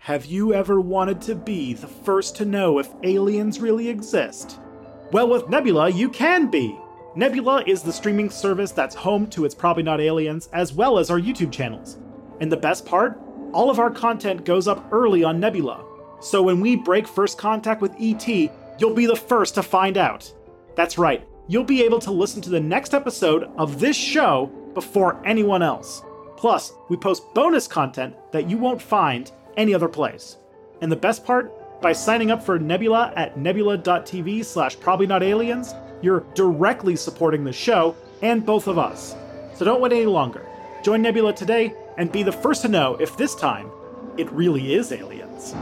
[0.00, 4.58] Have you ever wanted to be the first to know if aliens really exist?
[5.12, 6.78] Well, with Nebula, you can be.
[7.14, 11.10] Nebula is the streaming service that's home to It's Probably Not Aliens, as well as
[11.10, 11.98] our YouTube channels.
[12.40, 13.20] And the best part?
[13.52, 15.84] All of our content goes up early on Nebula.
[16.20, 18.26] So when we break first contact with ET,
[18.78, 20.32] you'll be the first to find out.
[20.74, 25.20] That's right, you'll be able to listen to the next episode of this show before
[25.26, 26.02] anyone else.
[26.36, 30.38] Plus, we post bonus content that you won't find any other place.
[30.80, 31.52] And the best part?
[31.82, 37.52] By signing up for Nebula at nebula.tv slash probably not aliens, you're directly supporting the
[37.52, 39.14] show and both of us.
[39.54, 40.46] So don't wait any longer.
[40.82, 43.70] Join Nebula today and be the first to know if this time
[44.16, 45.54] it really is aliens.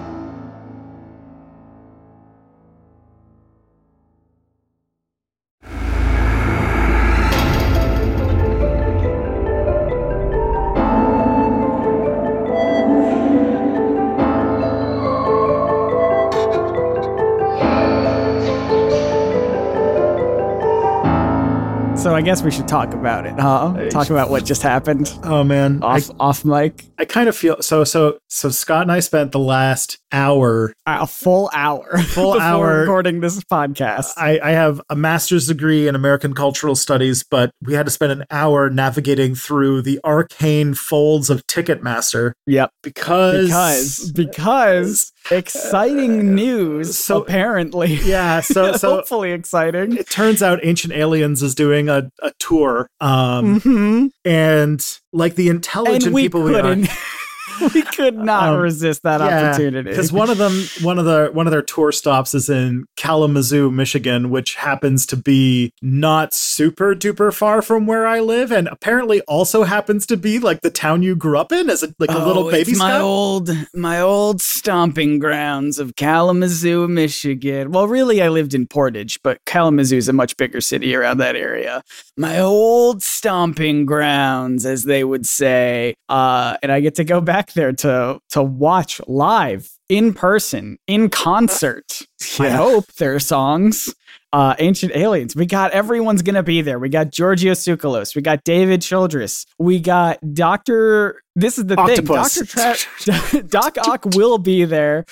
[22.27, 23.89] Guess we should talk about it, huh?
[23.89, 26.85] Talk about what just happened Oh man, off off mic.
[26.99, 30.73] I, I kind of feel so so so Scott and I spent the last hour
[30.87, 32.81] A full hour, Full before hour.
[32.81, 34.13] recording this podcast.
[34.17, 38.11] I, I have a master's degree in American cultural studies, but we had to spend
[38.11, 46.23] an hour navigating through the arcane folds of Ticketmaster yep, because because because exciting uh,
[46.23, 46.99] news.
[46.99, 49.97] so- apparently, yeah, so so hopefully exciting.
[49.97, 55.49] it turns out Ancient Aliens is doing a, a tour, um, hmm and like the
[55.49, 56.77] intelligent we people we are.
[57.75, 59.91] we could not Um, resist that opportunity.
[59.91, 60.53] because one of them,
[60.83, 65.17] one of the one of their tour stops is in Kalamazoo, Michigan, which happens to
[65.17, 70.39] be not super duper far from where I live, and apparently also happens to be
[70.39, 72.79] like the town you grew up in as a, like a little Oh, baby it's
[72.79, 77.71] my old my old stomping grounds of Kalamazoo, Michigan.
[77.71, 81.37] Well, really, I lived in Portage, but Kalamazoo is a much bigger city around that
[81.37, 81.83] area.
[82.17, 87.36] My old stomping grounds, as they would say, uh, and I get to go back
[87.53, 92.03] there to to watch live in person in concert.
[92.39, 92.57] I Yeah.
[92.57, 93.95] hope their songs.
[94.33, 95.35] Uh, Ancient Aliens.
[95.37, 96.79] We got everyone's gonna be there.
[96.79, 98.15] We got Giorgio Tsoukalos.
[98.15, 99.47] We got David Childress.
[99.59, 101.23] We got Doctor.
[101.35, 102.35] This is the Octopus.
[102.37, 102.47] thing.
[102.63, 105.05] Doctor Tra- Doc Ock will be there.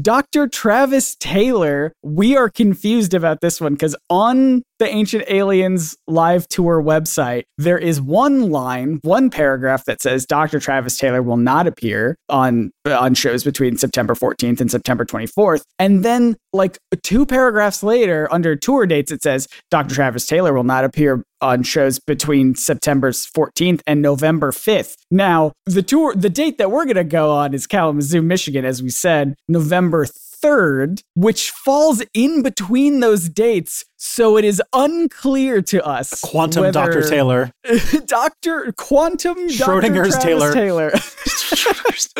[0.00, 0.48] Dr.
[0.48, 1.92] Travis Taylor.
[2.02, 7.78] We are confused about this one because on the Ancient Aliens live tour website, there
[7.78, 10.58] is one line, one paragraph that says Dr.
[10.58, 15.62] Travis Taylor will not appear on on shows between September 14th and September 24th.
[15.78, 19.94] And then like two paragraphs later under tour dates it says Dr.
[19.94, 24.96] Travis Taylor will not appear on shows between September 14th and November 5th.
[25.10, 28.82] Now, the tour the date that we're going to go on is Kalamazoo, Michigan as
[28.82, 33.84] we said, November 3rd, which falls in between those dates.
[33.96, 36.20] So it is unclear to us.
[36.20, 37.08] Quantum Dr.
[37.08, 37.52] Taylor.
[38.06, 38.72] Dr.
[38.76, 40.22] Quantum Schrodinger's Dr.
[40.22, 40.52] Travis Taylor.
[40.52, 40.92] Taylor.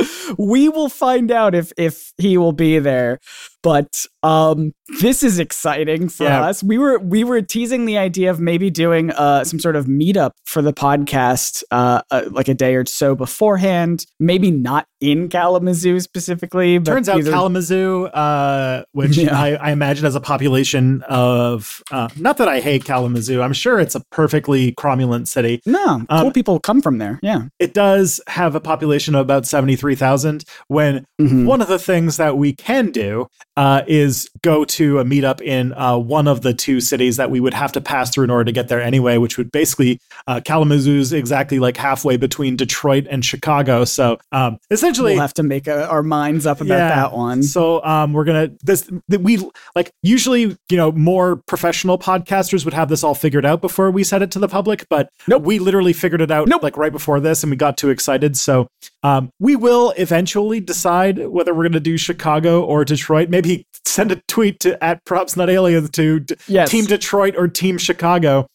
[0.39, 3.19] we will find out if if he will be there.
[3.63, 6.43] But um this is exciting for Yeah.
[6.45, 6.63] us.
[6.63, 10.33] We were we were teasing the idea of maybe doing uh some sort of meetup
[10.45, 14.05] for the podcast uh, uh like a day or so beforehand.
[14.21, 19.37] Maybe not in Kalamazoo specifically, but Turns out either- Kalamazoo, uh, which Yeah.
[19.37, 23.81] I, I imagine has a population of, uh, not that I hate Kalamazoo, I'm sure
[23.81, 25.61] it's a perfectly cromulent city.
[25.67, 27.19] No, Um, cool people come from there.
[27.21, 27.47] Yeah.
[27.59, 31.47] It does have a population of about 73,000 when Mhm.
[31.47, 33.27] one of the things that we can do
[33.57, 37.41] uh, is go to a meetup in uh, one of the two cities that we
[37.41, 40.41] would have to pass through in order to get there anyway, which would basically uh,
[40.45, 43.85] Kalamazoo's exactly like halfway between Detroit and Chicago.
[43.85, 47.43] So um, essentially, We'll have to make uh our minds up about that one.
[47.43, 49.39] So um, we're gonna this th- we
[49.75, 54.05] like usually you know more professional podcasters would have this all figured out before we
[54.05, 55.43] said it to the public, but Nope.
[55.43, 56.63] we literally figured it out Nope.
[56.63, 58.37] like right before this, and we got too excited.
[58.37, 58.69] So
[59.03, 63.29] um, we will eventually decide whether we're gonna do Chicago or Detroit.
[63.29, 66.71] Maybe send a tweet to at probs not aliens to d- Yes.
[66.71, 68.47] Team Detroit or Team Chicago.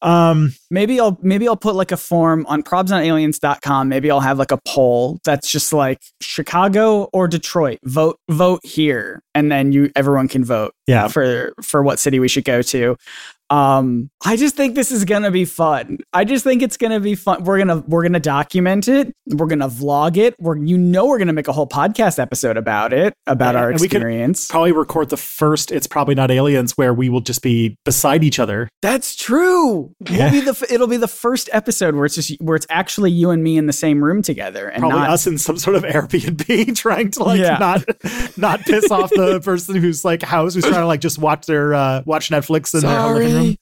[0.00, 3.88] Um, Maybe I'll maybe I'll put like a form on ProbsNotAliens.com.
[3.88, 7.78] Maybe I'll have like a poll that's just like Chicago or Detroit.
[7.84, 9.22] Vote vote here.
[9.34, 12.96] And then you everyone can vote yeah, for for what city we should go to.
[13.50, 15.98] Um I just think this is going to be fun.
[16.12, 17.42] I just think it's going to be fun.
[17.44, 19.12] We're going to we're to document it.
[19.26, 20.34] We're going to vlog it.
[20.38, 23.60] We're you know we're going to make a whole podcast episode about it, about Yeah,
[23.62, 24.46] our and we could experience.
[24.48, 25.72] probably record the first.
[25.72, 28.68] It's probably not aliens where we will just be beside each other.
[28.80, 29.92] That's true.
[30.08, 30.30] Yeah.
[30.30, 33.30] We'll be the it'll be the first episode where it's just where it's actually you
[33.30, 35.82] and me in the same room together, and Probably not us in some sort of
[35.82, 37.58] Airbnb trying to like Yeah.
[37.58, 37.84] not
[38.38, 41.74] not piss off the person who's like house who's trying to like just watch their
[41.74, 43.56] uh watch Netflix in their living room.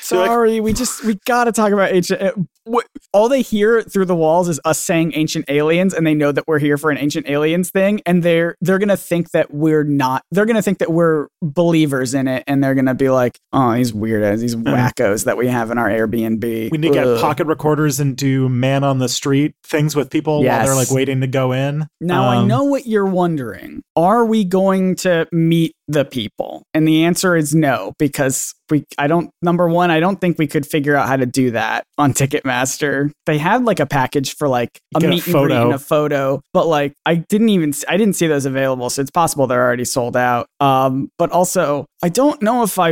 [0.00, 0.54] Sorry.
[0.54, 2.48] like- we just we gotta talk about ancient.
[2.66, 6.32] What, all they hear through the walls is us saying ancient aliens, and they know
[6.32, 9.84] that we're here for an ancient aliens thing, and they're they're gonna think that we're
[9.84, 10.22] not.
[10.30, 13.92] They're gonna think that we're believers in it, and they're gonna be like, "Oh, these
[13.92, 17.46] weirdos, these wackos that we have in our Airbnb." We need to get Ugh." pocket
[17.46, 21.26] recorders and do man on the street things with people while they're like waiting to
[21.26, 21.86] go in.
[22.00, 23.82] Now I Um, know what you're wondering.
[23.94, 26.62] Are we going to meet the people?
[26.72, 30.46] And the answer is no, because we I don't number one, I don't think we
[30.46, 33.10] could figure out how to do that on Ticketmaster.
[33.26, 35.78] They had like a package for like a Get a meet and greet and a
[35.78, 39.62] photo, but like I didn't even I didn't see those available, so it's possible they're
[39.62, 40.46] already sold out.
[40.60, 42.90] Um, but also I don't know if I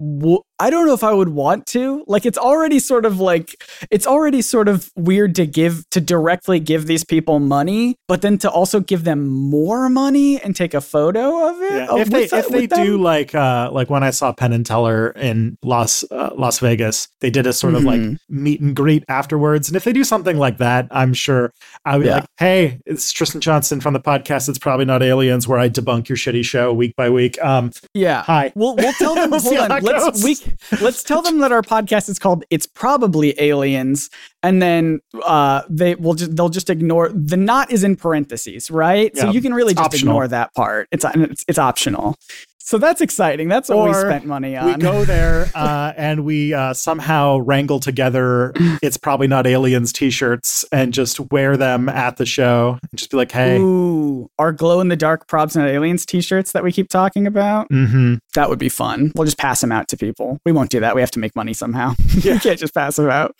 [0.00, 2.04] w- I don't know if I would want to.
[2.06, 6.60] Like it's already sort of like it's already sort of weird to give to directly
[6.60, 10.80] give these people money, but then to also give them more money and take a
[10.80, 11.72] photo of it.
[11.72, 11.86] Yeah.
[11.88, 12.86] of- If they if they them.
[12.86, 17.08] do like uh like when I saw Penn and Teller in Las uh, Las Vegas,
[17.20, 18.18] they did a sort of like Mhm.
[18.30, 19.68] meet and greet afterwards.
[19.68, 21.52] And if they do something like that, I'm sure
[21.84, 22.14] I'll be Yeah.
[22.14, 24.48] like, "Hey, it's Tristan Johnson from the podcast.
[24.48, 28.22] It's probably not aliens, where I debunk your shitty show week by week." Um, yeah.
[28.22, 28.52] hi.
[28.64, 29.30] We'll, we'll tell them.
[29.30, 29.68] We'll hold on.
[29.68, 30.24] that Let's goes.
[30.24, 34.10] we let's tell them that our podcast is called "It's Probably Aliens,"
[34.42, 39.16] and then uh, they will just they'll just ignore the not is in parentheses, right?
[39.16, 40.12] so you can really just optional.
[40.12, 40.88] ignore that part.
[40.92, 42.16] It's it's, it's optional.
[42.66, 43.48] So that's exciting.
[43.48, 44.64] That's what we spent money on.
[44.66, 48.52] we go there uh, and we uh, somehow wrangle together.
[48.82, 53.16] It's probably not aliens T-shirts and just wear them at the show and just be
[53.16, 56.88] like, "Hey." Ooh, our glow in the dark probs and aliens t-shirts that we keep
[56.88, 57.68] talking about.
[57.70, 58.14] Mm-hmm.
[58.34, 59.12] That would be fun.
[59.14, 60.38] We'll just pass them out to people.
[60.44, 60.94] We won't do that.
[60.94, 61.94] We have to make money somehow.
[62.24, 62.34] Yeah.
[62.34, 63.34] we can't just pass them out.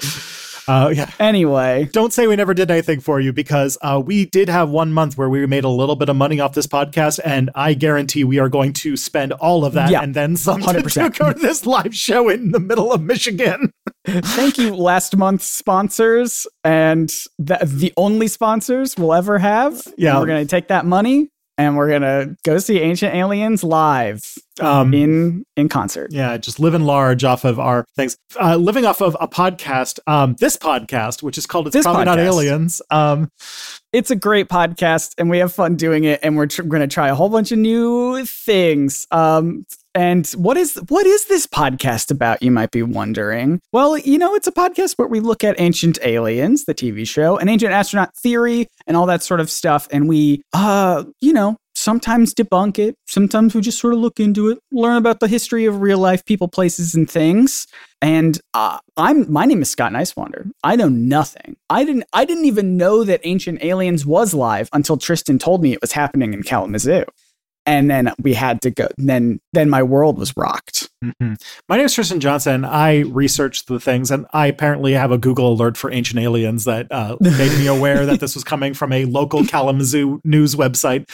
[0.66, 1.10] Uh, yeah.
[1.18, 4.92] Anyway, Don't say we never did anything for you because uh, we did have one
[4.92, 8.24] month where we made a little bit of money off this podcast, and I guarantee
[8.24, 11.18] we are going to spend all of that Yeah, and then some to 100%.
[11.18, 13.70] go to this live show in the middle of Michigan.
[14.06, 17.08] thank you last month's sponsors and
[17.38, 19.86] the, the only sponsors we'll ever have.
[19.96, 20.18] Yeah.
[20.18, 24.34] We're going to take that money and we're going to go see Ancient Aliens live
[24.60, 26.12] Um, in in concert.
[26.12, 28.16] yeah, just living large off of our things.
[28.40, 32.04] Uh, living off of a podcast, um, this podcast, which is called "It's This Probably
[32.04, 32.18] Not.
[32.18, 33.30] Aliens." Um,
[33.92, 36.92] It's a great podcast and we have fun doing it and we're tr- going to
[36.92, 39.06] try a whole bunch of new things.
[39.12, 43.60] Um and what is what is this podcast about you might be wondering?
[43.72, 47.36] Well, you know, it's a podcast where we look at Ancient Aliens, the TV show,
[47.36, 51.56] and Ancient Astronaut Theory and all that sort of stuff and we uh, you know,
[51.74, 55.64] sometimes debunk it, sometimes we just sort of look into it, learn about the history
[55.64, 57.66] of real life people, places and things.
[58.00, 60.50] And uh, I'm my name is Scott Niswander.
[60.62, 61.56] I know nothing.
[61.70, 65.72] I didn't I didn't even know that Ancient Aliens was live until Tristan told me
[65.72, 67.04] it was happening in Kalamazoo.
[67.66, 68.88] And then we had to go.
[68.98, 70.90] Then then my world was rocked.
[71.02, 71.40] mhm.
[71.68, 72.64] My name is Tristan Johnson.
[72.64, 76.90] I researched the things, and I apparently have a Google alert for ancient aliens that
[76.92, 81.08] uh, made me aware that this was coming from a local Kalamazoo news website.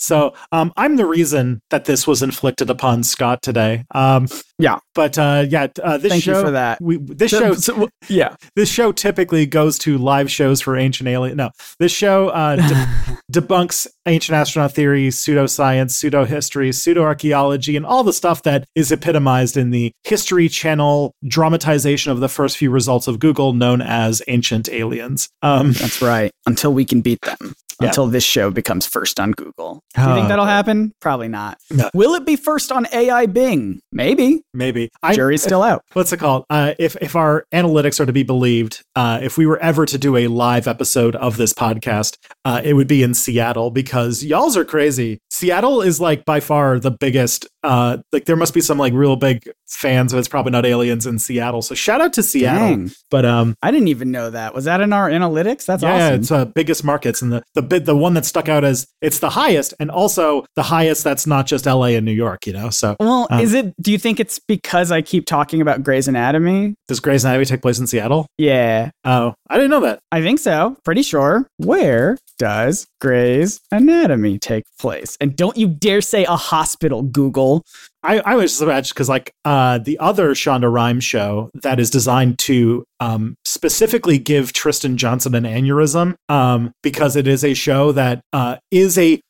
[0.00, 3.84] So um, I'm the reason that this was inflicted upon Scott today.
[3.94, 4.26] Um,
[4.58, 4.78] Yeah.
[4.94, 6.80] but uh, yeah, uh, this Thank show you for that.
[6.80, 8.34] We, this show so- yeah.
[8.56, 11.36] this show typically goes to live shows for ancient alien.
[11.36, 17.84] No, this show uh, de- debunks ancient astronaut theory, pseudoscience, pseudo history, pseudo archaeology, and
[17.86, 22.70] all the stuff that is epitomized in the History Channel dramatization of the first few
[22.70, 25.28] results of Google, known as Ancient Aliens.
[25.42, 26.30] Um, That's right.
[26.46, 27.54] Until we can beat them.
[27.80, 27.88] Yeah.
[27.88, 29.82] Until this show becomes first on Google.
[29.94, 30.92] Do you think that'll happen?
[31.00, 31.58] Probably not.
[31.70, 31.88] No.
[31.94, 33.80] Will it be first on AI Bing?
[33.90, 34.42] Maybe.
[34.52, 35.82] maybe I, Jury's still out.
[35.94, 36.44] what's it called?
[36.50, 39.98] Uh, if if our analytics are to be believed, uh, if we were ever to
[39.98, 44.56] do a live episode of this podcast, uh, it would be in Seattle because y'all's
[44.56, 45.18] are crazy.
[45.30, 47.46] Seattle is like by far the biggest.
[47.62, 51.06] Uh, like there must be some like real big fans of it's probably not aliens
[51.06, 51.62] in Seattle.
[51.62, 52.68] So shout out to Seattle.
[52.68, 52.90] Dang.
[53.10, 54.54] But um, I didn't even know that.
[54.54, 55.66] Was that in our analytics?
[55.66, 56.20] That's yeah, awesome.
[56.20, 59.20] it's uh, biggest markets and the the bit the one that stuck out as it's
[59.20, 61.94] the highest and also the highest that's not just L.A.
[61.94, 62.46] and New York.
[62.46, 63.72] You know, so Well, Um, is it?
[63.80, 66.74] Do you think it's because I keep talking about Grey's Anatomy?
[66.88, 68.26] does Grey's Anatomy take place in Seattle?
[68.36, 70.00] Yeah, Oh, I didn't know that.
[70.12, 70.76] I think so.
[70.84, 71.46] Pretty sure.
[71.58, 75.16] Where does Grey's Anatomy take place?
[75.20, 77.62] And don't you dare say a hospital, Google.
[78.02, 81.90] I, I was just imagine because like uh, the other Shonda Rhimes show that is
[81.90, 87.92] designed to um, specifically give Tristan Johnson an aneurysm um, because it is a show
[87.92, 89.20] that uh, is a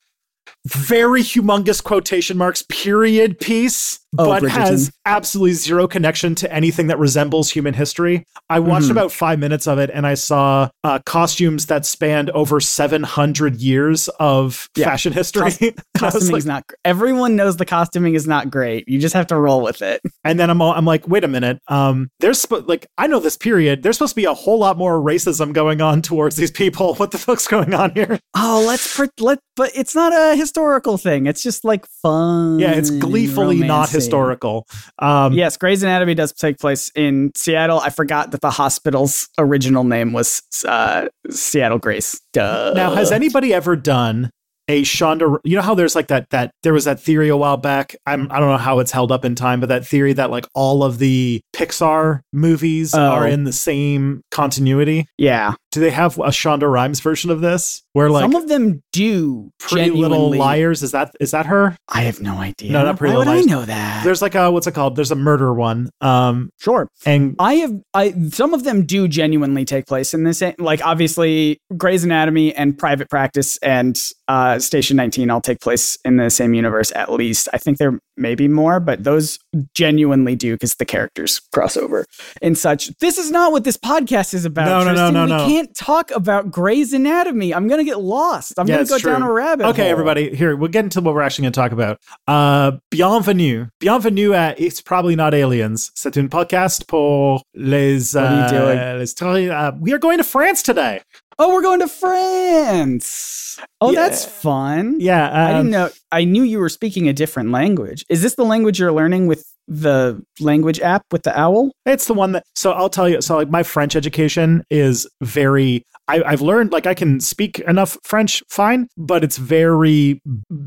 [0.66, 4.48] very humongous quotation marks period piece Oh, but Bridgerton.
[4.50, 8.24] has absolutely zero connection to anything that resembles human history.
[8.48, 8.90] I watched Mhm.
[8.92, 14.08] about five minutes of it and I saw uh, costumes that spanned over 700 years
[14.18, 14.86] of Yeah.
[14.86, 15.52] fashion history.
[15.52, 16.64] Cos- costuming like- is not.
[16.84, 18.88] Everyone knows the costuming is not great.
[18.88, 20.00] You just have to roll with it.
[20.24, 21.58] and then I'm all, I'm like, wait a minute.
[21.68, 23.82] Um, there's sp- like I know this period.
[23.84, 26.94] There's supposed to be a whole lot more racism going on towards these people.
[27.00, 28.18] What the fuck's going on here?
[28.36, 29.38] Oh, let's pre- let.
[29.56, 31.26] But it's not a historical thing.
[31.26, 32.58] It's just like fun.
[32.58, 33.99] Yeah, it's gleefully not romancing.
[34.04, 34.66] Historical.
[34.98, 37.80] Um, Yes, Grey's Anatomy does take place in Seattle.
[37.80, 42.20] I forgot that the hospital's original name was uh, Seattle Grace.
[42.32, 42.72] Duh.
[42.74, 44.30] Now, has anybody ever done
[44.68, 45.38] a Shonda?
[45.44, 47.96] You know how there's like that that there was that theory a while back.
[48.06, 50.46] I'm I don't know how it's held up in time, but that theory that like
[50.54, 53.00] all of the Pixar movies Oh.
[53.00, 55.06] are in the same continuity.
[55.18, 58.82] Yeah, Do they have a Shonda Rhimes version of this where like some of them
[58.92, 59.50] do.
[59.58, 60.82] Pretty Little genuinely- Liars?
[60.82, 61.76] Is that is that her?
[61.88, 62.72] I have no idea.
[62.72, 64.04] No, not Pretty Why would Little I know that?
[64.04, 64.96] There's like a what's it called?
[64.96, 65.90] There's a murder one.
[66.00, 66.88] Um, sure.
[67.04, 70.84] and I have I some of them do genuinely take place in the same like
[70.84, 76.30] obviously Grey's Anatomy and Private Practice and uh, Station 19 all take place in the
[76.30, 77.48] same universe at least.
[77.52, 79.38] I think there may be more, but those
[79.74, 82.04] genuinely do because the characters cross over
[82.42, 82.88] and such.
[82.98, 84.66] This is not what this podcast is about.
[84.66, 85.14] No, no, no, Tristan.
[85.14, 85.46] no, we no.
[85.48, 87.54] can't talk about Grey's Anatomy.
[87.54, 88.54] I'm gonna get lost.
[88.58, 89.12] I'm Yeah, gonna go true.
[89.12, 89.90] down a rabbit Okay, hole.
[89.92, 91.98] everybody, here we'll get into what we're actually going to talk about.
[92.28, 95.90] Uh, bienvenue, bienvenue à It's probably not aliens.
[95.94, 98.12] C'est un podcast pour les.
[98.14, 98.98] What are you uh, doing?
[98.98, 101.00] les uh, we are going to France today.
[101.42, 103.58] Oh, we're going to France.
[103.80, 104.00] Oh, Yeah.
[104.02, 104.96] that's fun.
[105.00, 105.88] Yeah, I um, didn't know.
[106.12, 108.04] I knew you were speaking a different language.
[108.10, 111.70] Is this the language you're learning with the language app with the owl?
[111.86, 112.44] It's the one that.
[112.54, 113.22] So I'll tell you.
[113.22, 115.82] So like my French education is very.
[116.08, 120.20] I, I've learned like I can speak enough French fine, but it's very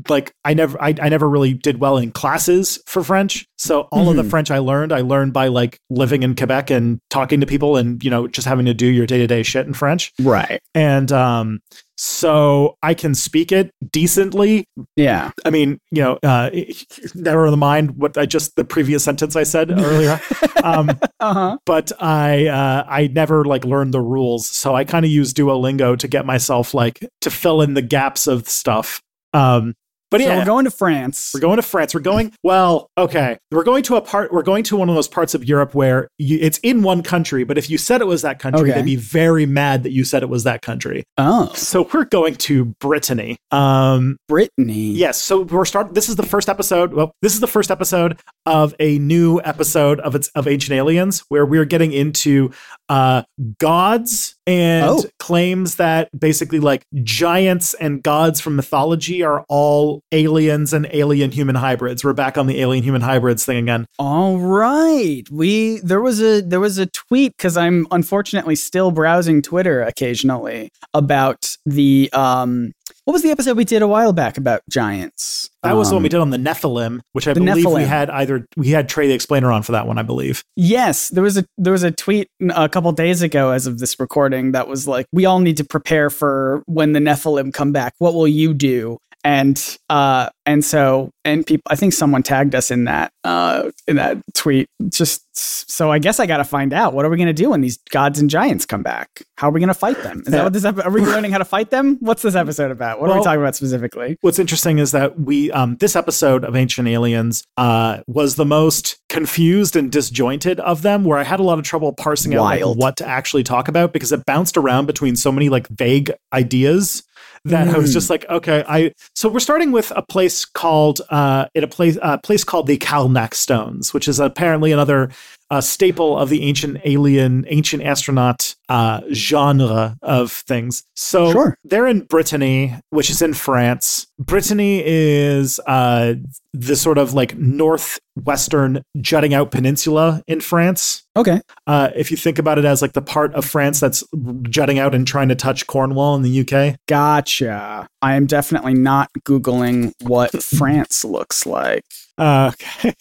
[0.08, 3.46] like I never I, I never really did well in classes for French.
[3.56, 4.30] So all of the Mhm.
[4.30, 8.02] French I learned, I learned by like living in Quebec and talking to people and
[8.02, 10.12] you know just having to do your day to day shit in French.
[10.20, 10.60] Right.
[10.74, 11.60] And um,
[11.96, 14.64] so I can speak it decently.
[14.96, 15.30] Yeah.
[15.44, 16.50] I mean, you know, uh,
[17.14, 20.20] never mind what I just the previous sentence I said earlier.
[20.64, 21.58] um, Uh huh.
[21.64, 25.96] but I uh, I never like learned the rules, so I kind of use Duolingo
[25.98, 29.00] to get myself like to fill in the gaps of stuff.
[29.32, 29.74] Um,
[30.14, 31.32] but so yeah, we're going to France.
[31.34, 31.94] we're going to France.
[31.94, 32.88] We're going well.
[32.96, 34.32] Okay, we're going to a part.
[34.32, 37.44] We're going to one of those parts of Europe where you, it's in one country,
[37.44, 38.72] but if you said it was that country, Okay.
[38.80, 41.02] they'd be very mad that you said it was that country.
[41.18, 43.36] oh, So we're going to Brittany.
[43.50, 44.92] Um, Brittany.
[44.92, 45.94] Yes, so we're start.
[45.94, 46.92] This is the first episode.
[46.94, 51.24] Well, this is the first episode of a new episode of its of Ancient Aliens,
[51.28, 52.50] where we're getting into
[52.88, 53.22] uh,
[53.58, 55.04] gods and Oh.
[55.18, 61.54] claims that basically like giants and gods from mythology are all aliens and alien human
[61.56, 62.04] hybrids.
[62.04, 63.86] We're back on the alien human hybrids thing again.
[63.98, 65.22] All right.
[65.30, 70.70] We there was a there was a tweet because I'm unfortunately still browsing Twitter occasionally
[70.92, 72.72] about the um
[73.04, 75.50] what was the episode we did a while back about giants?
[75.62, 78.08] That was the one we Um, did on the Nephilim, which I believe we had
[78.08, 80.42] either we had Trey the Explainer on for that one, I believe.
[80.56, 83.98] Yes, there was a there was a tweet a couple days ago as of this
[84.00, 87.92] recording that was like, we all need to prepare for when the Nephilim come back.
[87.98, 88.98] What will you do?
[89.24, 93.96] And uh and so and people I think someone tagged us in that uh in
[93.96, 94.68] that tweet.
[94.88, 97.50] Just so I guess I got to find out what are we going to do
[97.50, 99.08] when these gods and giants come back?
[99.36, 100.20] How are we going to fight them?
[100.20, 101.96] Is that what this epi- are we learning how to fight them?
[102.00, 103.00] What's this episode about?
[103.00, 104.16] What are we talking about specifically?
[104.20, 108.98] What's interesting is that we um, this episode of Ancient Aliens uh, was the most
[109.08, 112.62] confused and disjointed of them, where I had a lot of trouble parsing out like,
[112.64, 117.02] what to actually talk about because it bounced around between so many like vague ideas
[117.46, 117.94] that I was Mm.
[117.94, 118.92] just like, okay, I.
[119.14, 122.78] So we're starting with a place called uh, in a place a place called the
[122.78, 125.10] Carnac Stones, which is apparently another
[125.50, 130.84] uh, staple of the ancient alien, ancient astronaut uh, genre of things.
[130.96, 131.58] So Sure.
[131.64, 134.06] they're in Brittany, which is in France.
[134.18, 136.14] Brittany is uh,
[136.54, 141.02] the sort of like northwestern jutting out peninsula in France.
[141.16, 141.40] Okay.
[141.66, 144.02] Uh, if you think about it as like the part of France that's
[144.42, 146.76] jutting out and trying to touch Cornwall in the UK.
[146.88, 147.86] Gotcha.
[148.02, 151.84] I am definitely not googling what France looks like.
[152.18, 152.94] Uh, okay.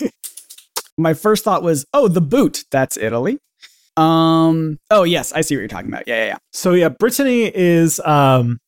[0.98, 2.66] My first thought was, oh, the boot.
[2.72, 3.40] That's Italy.
[3.96, 4.80] Um.
[4.90, 6.08] Oh yes, I see what you're talking about.
[6.08, 6.38] Yeah, yeah, yeah.
[6.52, 8.60] So yeah, Brittany is um,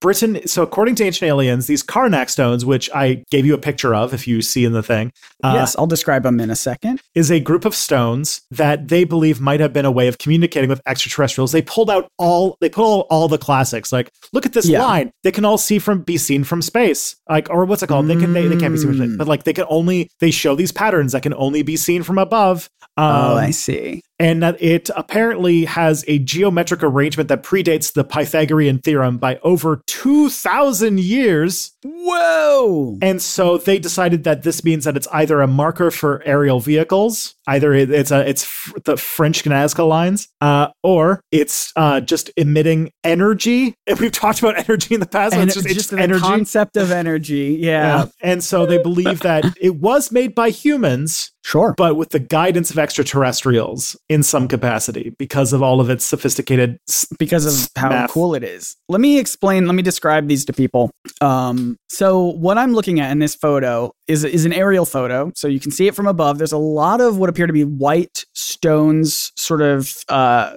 [0.00, 0.46] Britain.
[0.46, 4.12] So, according to ancient aliens, these Carnac stones, which I gave you a picture of,
[4.14, 5.12] if you see in the thing,
[5.44, 7.00] uh, yes, I'll describe them in a second.
[7.14, 10.68] is a group of stones that they believe might have been a way of communicating
[10.70, 11.52] with extraterrestrials.
[11.52, 13.92] They pulled out all they pull all, all the classics.
[13.92, 14.82] Like, look at this Yeah.
[14.82, 15.10] line.
[15.24, 17.16] They can all see from be seen from space.
[17.28, 18.06] Like, or what's it called?
[18.08, 19.18] They can they, they can't be seen from space, Mm.
[19.18, 22.18] but like they can only they show these patterns that can only be seen from
[22.18, 22.68] above.
[22.96, 24.02] Um, oh, I see.
[24.18, 29.80] And that it apparently has a geometric arrangement that predates the Pythagorean theorem by over
[29.86, 31.72] 2,000 years.
[31.84, 32.98] Whoa.
[33.00, 37.36] And so they decided that this means that it's either a marker for aerial vehicles,
[37.48, 42.90] either it's a it's f- the French Nazca lines, uh, or it's uh, just emitting
[43.04, 43.74] energy.
[43.86, 45.34] And we've talked about energy in the past.
[45.34, 46.20] And it's just, it's just just the energy.
[46.22, 47.56] concept of energy.
[47.60, 47.78] Yeah.
[47.78, 48.04] Yeah.
[48.22, 51.74] And so they believe that it was made by humans, Sure.
[51.76, 56.78] but with the guidance of extraterrestrials in some capacity because of all of its sophisticated.
[57.18, 58.10] because of how Math.
[58.10, 58.76] cool it is.
[58.88, 60.90] Let me explain, let me describe these to people.
[61.20, 65.30] Um, so what I'm looking at in this photo is is an aerial photo.
[65.34, 66.38] So you can see it from above.
[66.38, 70.52] There's a lot of what appear to be white stones sort of uh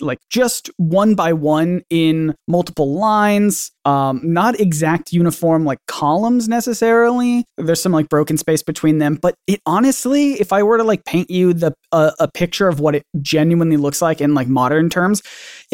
[0.00, 3.70] like just one by one in multiple lines.
[3.84, 7.44] Um, not exact uniform like columns necessarily.
[7.56, 11.04] There's some like broken space between them, but it honestly, if I were to like
[11.04, 14.88] paint you the uh, a picture of what it genuinely looks like in like modern
[14.88, 15.22] terms,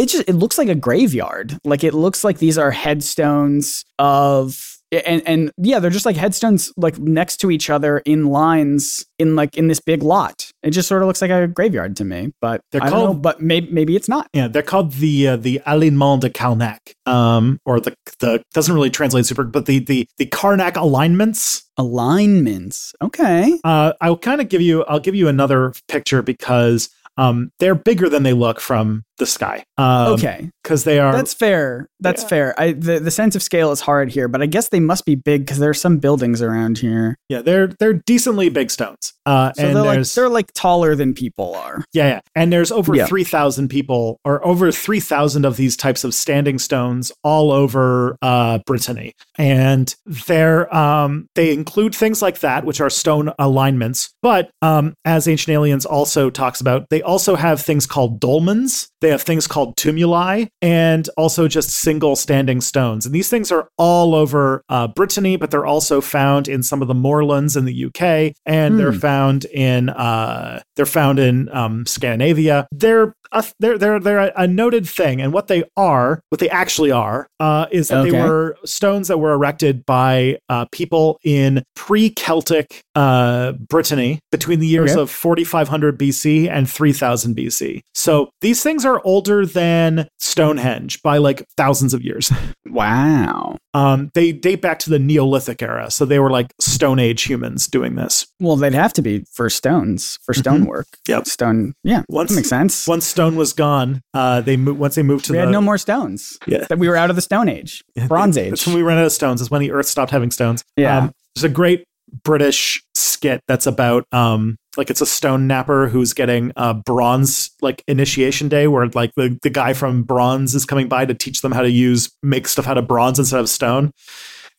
[0.01, 1.59] it just it looks like a graveyard.
[1.65, 6.73] Like it looks like these are headstones of and and yeah, they're just like headstones
[6.77, 10.51] like next to each other in lines in like in this big lot.
[10.63, 13.07] It just sort of looks like a graveyard to me, but They're I don't know,
[13.07, 14.27] called- but maybe maybe it's not.
[14.33, 18.91] Yeah, they're called the uh, the Alignement de Carnac, um, or the the doesn't really
[18.91, 21.63] translate super, but the the the Carnac alignments.
[21.77, 22.93] Alignments.
[23.01, 23.59] Okay.
[23.65, 28.09] Uh, I'll kind of give you I'll give you another picture because um, they're bigger
[28.09, 29.63] than they look from the sky.
[29.79, 30.51] Um, okay.
[30.65, 31.87] because they are That's fair.
[32.01, 32.29] That's Yeah.
[32.29, 32.61] fair.
[32.61, 35.15] I the, the sense of scale is hard here, but I guess they must be
[35.15, 37.17] big because there are some buildings around here.
[37.29, 39.13] yeah they're they're decently big stones.
[39.25, 41.85] Uh, So and they're like they're like taller than people are.
[41.93, 42.21] Yeah, yeah.
[42.35, 43.07] And there's over Yeah.
[43.07, 49.13] 3,000 people or over 3,000 of these types of standing stones all over uh, Brittany.
[49.39, 49.95] And
[50.27, 54.11] they're, um, they include things like that, which are stone alignments.
[54.23, 58.89] But um, as Ancient Aliens also talks about, they also have things called dolmens.
[59.01, 63.07] They have things called tumuli and also just single standing stones.
[63.07, 66.89] And these things are all over uh, Brittany, but they're also found in some of
[66.89, 68.99] the moorlands in the UK, and they're Hmm.
[68.99, 72.67] found in uh, they're found in um, Scandinavia.
[72.73, 76.91] They're a, they're they're they're a, noted thing, and what they are, what they actually
[76.91, 82.83] are, uh, is that they were stones that were erected by uh, people in pre-Celtic
[82.95, 85.01] uh, Brittany between the years Okay.
[85.03, 87.81] of 4500 BC and 3000 BC.
[87.95, 92.33] So these things are older than Stonehenge by like thousands of years.
[92.71, 93.57] Wow.
[93.75, 97.67] Um, they date back to the Neolithic era, so they were like Stone Age humans
[97.67, 98.27] doing this.
[98.41, 100.87] Well, they'd have to be for stones, for stonework.
[101.07, 101.27] Yep.
[101.27, 101.75] Stone.
[101.85, 102.03] Yeah.
[102.09, 102.87] Once That makes sense.
[102.87, 105.53] once stone was gone, uh, they mo- once they moved to the we the had
[105.53, 106.39] no more stones.
[106.47, 106.65] Yeah.
[106.69, 108.51] That we were out of the Stone Age, Bronze Age.
[108.51, 109.41] That's when we ran out of stones.
[109.41, 110.65] Is when the Earth stopped having stones.
[110.77, 110.99] Yeah.
[110.99, 111.85] Um, there's a great
[112.25, 117.85] British skit that's about um like it's a stone knapper who's getting a bronze like
[117.87, 121.53] initiation day where like the, the guy from bronze is coming by to teach them
[121.53, 123.93] how to use make stuff out of bronze instead of stone.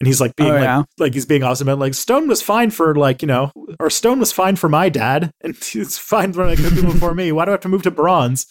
[0.02, 0.84] And he's like being Oh, like, yeah.
[0.98, 4.20] like he's being awesome about like stone was fine for like you know or stone
[4.20, 7.32] was fine for my dad and it's fine for like people before me.
[7.32, 8.46] Why do I have to move to bronze?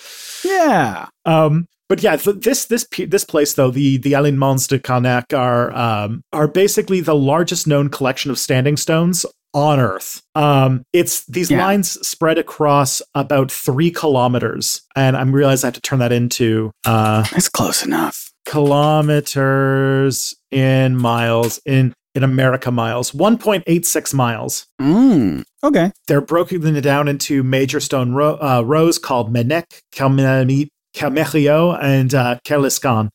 [0.44, 1.08] yeah.
[1.24, 5.72] Um, but yeah, th- this this this place though the the Alignements de Carnac are
[5.76, 10.22] um, are basically the largest known collection of standing stones on Earth.
[10.36, 11.58] Um, it's these Yeah.
[11.66, 16.70] lines spread across about three kilometers, and I'm realizing I have to turn that into
[16.86, 18.29] uh, That's close enough.
[18.46, 24.66] Kilometers in miles in in America miles, 1.86 miles.
[24.80, 25.44] Mm.
[25.62, 25.92] Okay.
[26.08, 32.38] They're broken down into major stone ro- uh, rows called Ménec, Kalmit, Kalmechio, and uh,
[32.44, 33.10] Kerlescan.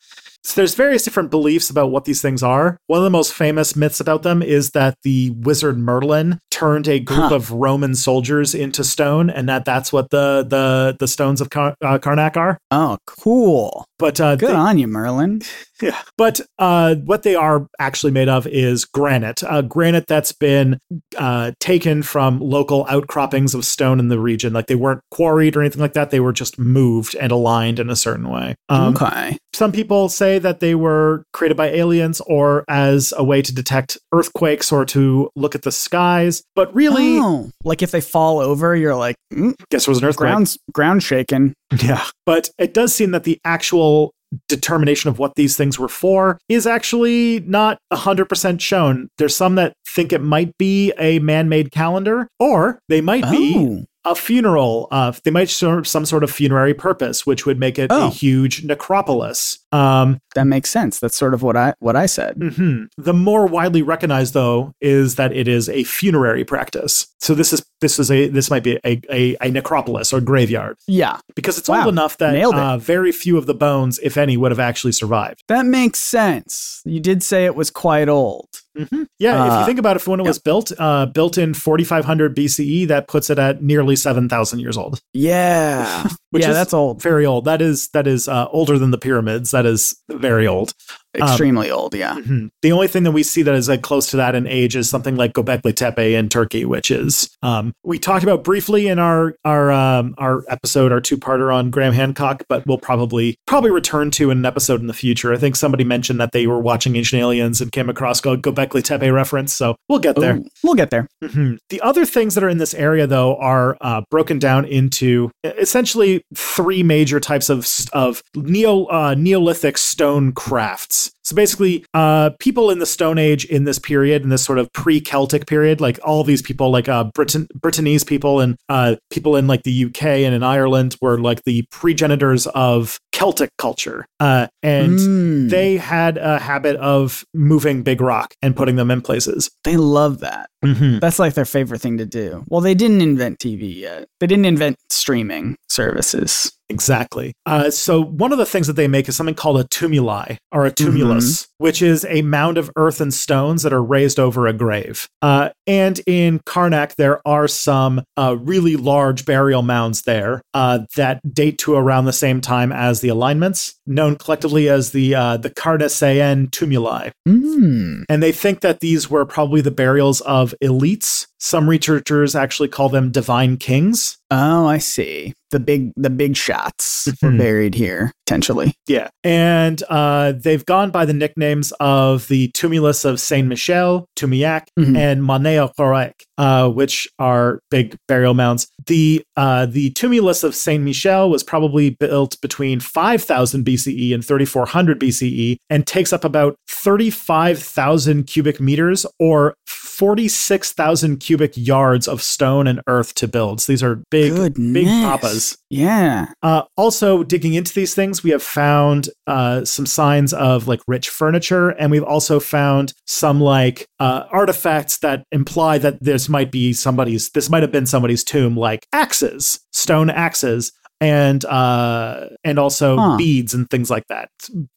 [0.45, 2.77] So there's various different beliefs about what these things are.
[2.85, 6.99] One of the most famous myths about them is that the wizard Merlin turned a
[6.99, 7.35] group Huh.
[7.35, 11.73] of Roman soldiers into stone, and that that's what the the the stones of Kar-
[11.83, 12.59] uh, Carnac are.
[12.69, 13.85] Oh, cool.
[13.97, 15.41] But uh, Good they- on you, Merlin.
[15.81, 16.01] Yeah.
[16.17, 19.43] But uh, what they are actually made of is granite.
[19.43, 20.79] Uh, granite that's been
[21.17, 24.53] uh, taken from local outcroppings of stone in the region.
[24.53, 26.11] Like they weren't quarried or anything like that.
[26.11, 28.55] They were just moved and aligned in a certain way.
[28.69, 29.37] Um, okay.
[29.53, 33.97] Some people say that they were created by aliens or as a way to detect
[34.13, 36.43] earthquakes or to look at the skies.
[36.55, 40.05] But really, Oh, like if they fall over, you're like, mm, guess it was an
[40.05, 40.27] earthquake.
[40.29, 41.53] ground's ground shaken.
[41.81, 42.03] Yeah.
[42.25, 44.13] But it does seem that the actual
[44.47, 49.09] determination of what these things were for is actually not 100% shown.
[49.17, 53.55] There's some that think it might be a man made calendar, or they might be
[53.57, 53.85] Oh.
[54.11, 54.87] a funeral.
[54.91, 58.09] Uh, they might serve some sort of funerary purpose, which would make it a Oh.
[58.09, 59.59] huge necropolis.
[59.71, 60.99] Um, That makes sense.
[60.99, 62.35] That's sort of what I what I said.
[62.37, 62.87] mhm.
[62.97, 67.07] The more widely recognized, though, is that it is a funerary practice.
[67.19, 70.77] So this is this is a this might be a a, a necropolis or graveyard
[70.87, 71.79] Yeah, because it's Wow.
[71.85, 75.43] old enough that uh, very few of the bones, if any, would have actually survived.
[75.47, 76.81] that makes sense.
[76.85, 78.49] You did say it was quite old.
[78.77, 81.53] hmm Yeah, if you Uh, think about it, when it was built, uh, built in
[81.53, 85.01] 4500 BCE, that puts it at nearly 7,000 years old.
[85.13, 87.01] Yeah, Which yeah, is that's old.
[87.01, 87.45] Very old.
[87.45, 89.51] That is that is uh, older than the pyramids.
[89.51, 90.73] That is very old.
[91.17, 91.95] Extremely old.
[91.95, 92.15] Yeah.
[92.15, 92.49] Mhm.
[92.61, 94.89] The only thing that we see that is like close to that in age is
[94.89, 99.35] something like Göbekli Tepe in Turkey, which is um, we talked about briefly in our
[99.45, 104.11] our um, our episode, our two parter on Graham Hancock, but we'll probably probably return
[104.11, 105.33] to in an episode in the future.
[105.33, 108.83] I think somebody mentioned that they were watching Ancient Aliens and came across a Göbekli
[108.83, 110.35] Tepe reference, so we'll get there.
[110.35, 111.07] Ooh, we'll get there.
[111.23, 111.59] Mhm.
[111.69, 116.21] The other things that are in this area, though, are uh, broken down into essentially
[116.33, 121.11] three major types of of neo uh, Neolithic stone crafts.
[121.25, 124.71] So basically, uh, people in the Stone Age in this period, in this sort of
[124.73, 129.47] pre-Celtic period, like all these people, like uh, Britain, Britanese people and uh, people in
[129.47, 134.99] like the UK and in Ireland, were like the progenitors of Celtic culture, uh, and
[134.99, 139.49] Mm, they had a habit of moving big rock and putting them in places.
[139.63, 140.49] they love that.
[140.63, 140.99] Mm-hmm.
[140.99, 142.43] That's like their favorite thing to do.
[142.47, 144.07] Well, they didn't invent TV yet.
[144.19, 146.51] They didn't invent streaming services.
[146.69, 147.33] Exactly.
[147.45, 150.65] Uh, so one of the things that they make is something called a tumuli or
[150.65, 154.53] a tumulus, which is a mound of earth and stones that are raised over a
[154.53, 155.07] grave.
[155.21, 161.21] Uh, and in Carnac, there are some uh, really large burial mounds there uh, that
[161.33, 165.49] date to around the same time as the alignments, known collectively as the uh, the
[165.49, 167.11] Carnacean tumuli.
[167.27, 168.03] Mm.
[168.09, 171.27] And they think that these were probably the burials of elites.
[171.39, 174.17] Some researchers actually call them divine kings.
[174.31, 175.33] Oh, I see.
[175.51, 177.37] The big the big shots were Mhm.
[177.37, 178.73] buried here, potentially.
[178.87, 179.09] Yeah.
[179.23, 181.13] And uh, they've gone by the
[181.45, 184.97] nicknames of the Tumulus of Saint Michel, Tumiac, Mhm.
[184.97, 188.67] and Maneo Korek, uh, which are big burial mounds.
[188.87, 194.99] The uh, the Tumulus of Saint Michel was probably built between 5000 BCE and 3400
[194.99, 199.55] BCE and takes up about 35,000 cubic meters or
[199.95, 203.61] 46,000 cubic yards of stone and earth to build.
[203.61, 204.73] So these are big, Goodness.
[204.73, 205.57] big papas.
[205.69, 206.27] Yeah.
[206.43, 211.09] Uh, also, digging into these things, we have found uh, some signs of like rich
[211.09, 216.73] furniture, and we've also found some like uh, artifacts that imply that this might be
[216.73, 217.29] somebody's.
[217.31, 220.71] This might have been somebody's tomb, like axes, stone axes,
[221.05, 223.17] and uh, and also Huh.
[223.17, 224.29] beads and things like that.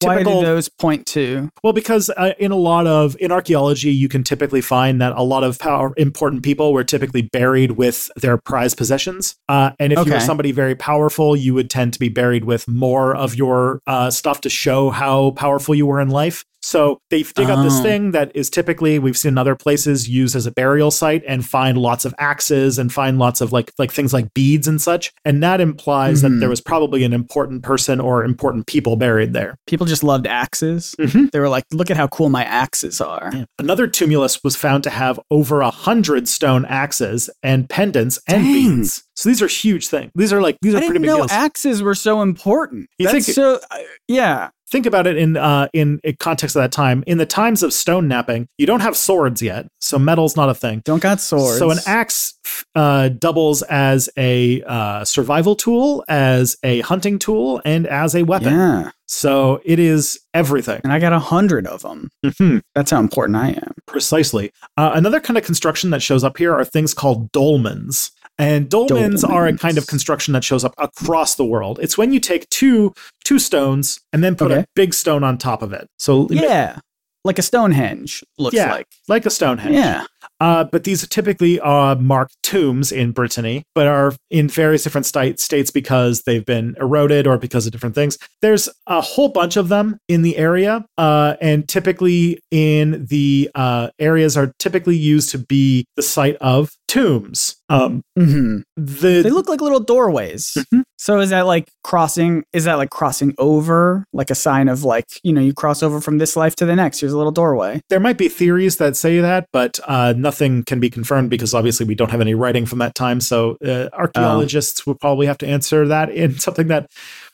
[0.02, 1.48] Why Typical- do those point to?
[1.62, 5.22] well, because uh, in a lot of in archaeology, you can typically find that a
[5.22, 9.36] lot of power important people were typically buried with their prized possessions.
[9.48, 12.68] Uh, and if you were somebody very powerful, you would tend to be buried with
[12.68, 16.44] more of your uh, stuff to show how powerful you were in life.
[16.60, 17.82] So they dig up this Oh.
[17.82, 21.46] thing that is typically we've seen in other places used as a burial site and
[21.46, 25.12] find lots of axes and find lots of like like things like beads and such.
[25.24, 26.40] And that implies that Mhm.
[26.40, 29.56] there was probably an important person or important people buried there.
[29.66, 30.94] People just loved axes.
[30.98, 31.30] Mhm.
[31.30, 33.32] They were like, look at how cool my axes are.
[33.58, 38.76] Another tumulus was found to have over a hundred stone axes and pendants and Dang.
[38.78, 39.04] beads.
[39.14, 40.10] So these are huge things.
[40.14, 41.30] These are like these are I pretty didn't big know deals.
[41.32, 42.86] axes were so important.
[42.98, 43.60] You That's think- so?
[43.70, 43.76] uh,
[44.08, 44.48] yeah.
[44.70, 47.02] Think about it in uh, in context of that time.
[47.06, 50.54] In the times of stone knapping, you don't have swords yet, so metal's not a
[50.54, 50.82] thing.
[50.84, 51.58] Don't got swords.
[51.58, 52.34] So an axe
[52.74, 58.52] uh, doubles as a uh, survival tool, as a hunting tool, and as a weapon.
[58.52, 58.90] Yeah.
[59.06, 60.82] So it is everything.
[60.84, 62.10] And I got a hundred of them.
[62.26, 62.60] Mhm.
[62.74, 63.72] That's how important I am.
[63.86, 64.52] Precisely.
[64.76, 68.10] Uh, another kind of construction that shows up here are things called dolmens.
[68.38, 71.78] And dolmens, are a kind of construction that shows up across the world.
[71.82, 75.60] It's when you take two two stones and then put a big stone on top
[75.62, 75.88] of it.
[75.98, 76.78] So Yeah.
[77.24, 78.70] Like a Stonehenge looks Yeah.
[78.70, 78.86] like.
[79.08, 79.74] like a Stonehenge.
[79.74, 80.04] Yeah.
[80.40, 85.40] Uh, but these typically are marked tombs in Brittany, but are in various different state,
[85.40, 88.18] states because they've been eroded or because of different things.
[88.40, 93.88] There's a whole bunch of them in the area, uh, and typically in the uh,
[93.98, 97.56] areas are typically used to be the site of tombs.
[97.68, 100.56] Um, hmm the They look like little doorways.
[100.72, 100.82] Mhm.
[100.96, 102.44] So is that like crossing?
[102.52, 104.04] Is that like crossing over?
[104.12, 106.74] Like a sign of like, you know, you cross over from this life to the
[106.74, 107.00] next.
[107.00, 107.80] Here's a little doorway.
[107.90, 111.86] there might be theories that say that, but uh, nothing can be confirmed because obviously
[111.86, 113.20] we don't have any writing from that time.
[113.20, 116.90] So uh, archaeologists will probably have to answer that in something that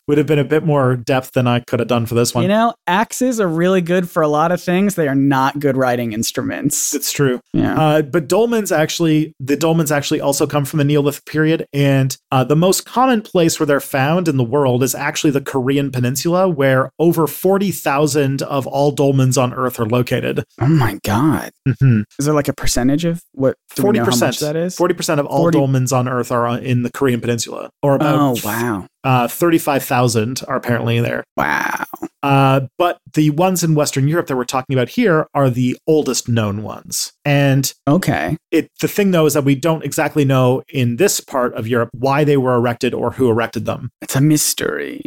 [0.07, 2.43] would have been a bit more depth than I could have done for this one.
[2.43, 4.95] You know, axes are really good for a lot of things.
[4.95, 6.95] They are not good writing instruments.
[6.95, 7.40] it's true.
[7.53, 7.81] Yeah.
[7.81, 12.45] Uh, but dolmens actually, the dolmens actually also come from the Neolithic period, and uh,
[12.45, 16.49] the most common place where they're found in the world is actually the Korean Peninsula,
[16.49, 20.45] where over forty thousand of all dolmens on Earth are located.
[20.61, 21.51] oh my god.
[21.67, 23.57] Is there like a percentage of what?
[23.69, 24.77] forty percent that is?
[24.77, 27.95] Forty percent of all 40 dolmens on Earth are on, in the Korean Peninsula, or
[27.95, 28.87] about Oh wow.
[29.05, 31.25] Uh, thirty-five thousand are apparently there.
[31.37, 31.85] Wow.
[32.23, 36.27] Uh, but the ones in Western Europe that we're talking about here are the oldest
[36.29, 38.37] known ones, and Okay.
[38.51, 41.90] it the thing though is that we don't exactly know in this part of Europe
[41.93, 43.90] why they were erected or who erected them.
[44.01, 45.03] It's a mystery.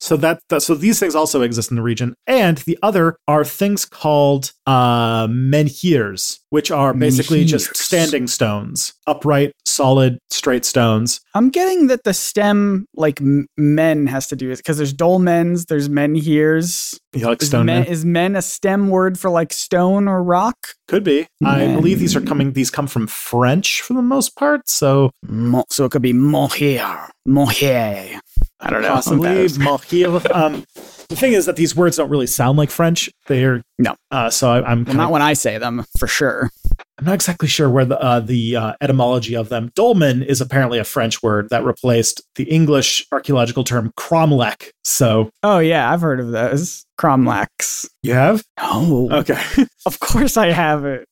[0.00, 3.44] So that, that so these things also exist in the region, and the other are
[3.44, 11.20] things called uh, menhirs, which are basically just standing stones, upright, solid, straight stones.
[11.34, 15.66] I'm getting that the stem, like m- men, has to do with because there's dolmens,
[15.66, 16.98] there's menhirs.
[17.14, 17.92] You like Is stone men, men?
[17.92, 20.56] is men a stem word for like stone or rock?
[20.88, 21.26] Could be.
[21.44, 22.52] I believe these are coming.
[22.52, 24.68] These come from French for the most part.
[24.68, 25.10] So
[25.70, 28.20] so it could be mohir, mohir.
[28.62, 28.94] I don't know.
[30.32, 30.64] Um,
[31.08, 33.10] the thing is that these words don't really sound like French.
[33.26, 33.94] They're No.
[34.10, 36.50] Uh, so I, I'm Well, not when I say them, for sure.
[36.98, 39.70] I'm not exactly sure where the uh, the uh, etymology of them.
[39.74, 44.70] Dolmen is apparently a French word that replaced the English archaeological term cromlech.
[44.84, 47.88] So Oh yeah, I've heard of those cromlechs.
[48.02, 49.42] you have Oh, okay.
[49.86, 51.06] of course I have it.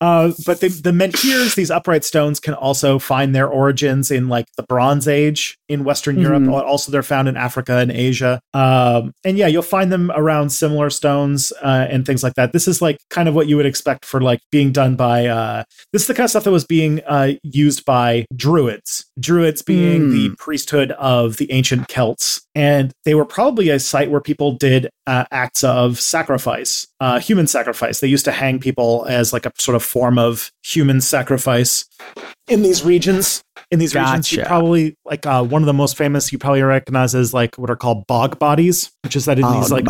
[0.00, 4.44] Uh, but the, the menhirs, these upright stones, can also find their origins in like
[4.56, 6.42] the Bronze Age in Western Europe.
[6.42, 6.62] Mhm.
[6.62, 8.40] Also, they're found in Africa and Asia.
[8.52, 12.52] Um, and yeah, you'll find them around similar stones uh, and things like that.
[12.52, 15.26] This is like kind of what you would expect for like being done by.
[15.26, 19.04] Uh, this is the kind of stuff that was being uh, used by Druids.
[19.18, 20.10] Druids being Hmm.
[20.12, 24.88] the priesthood of the ancient Celts, and they were probably a site where people did
[25.06, 28.00] uh, acts of sacrifice, uh, human sacrifice.
[28.00, 31.84] They used to hang people as like a sort of form of human sacrifice
[32.48, 33.42] in these regions.
[33.70, 37.14] In these regions, you probably like uh, one of the most famous you probably recognize
[37.14, 39.86] is like what are called bog bodies, which is that in these like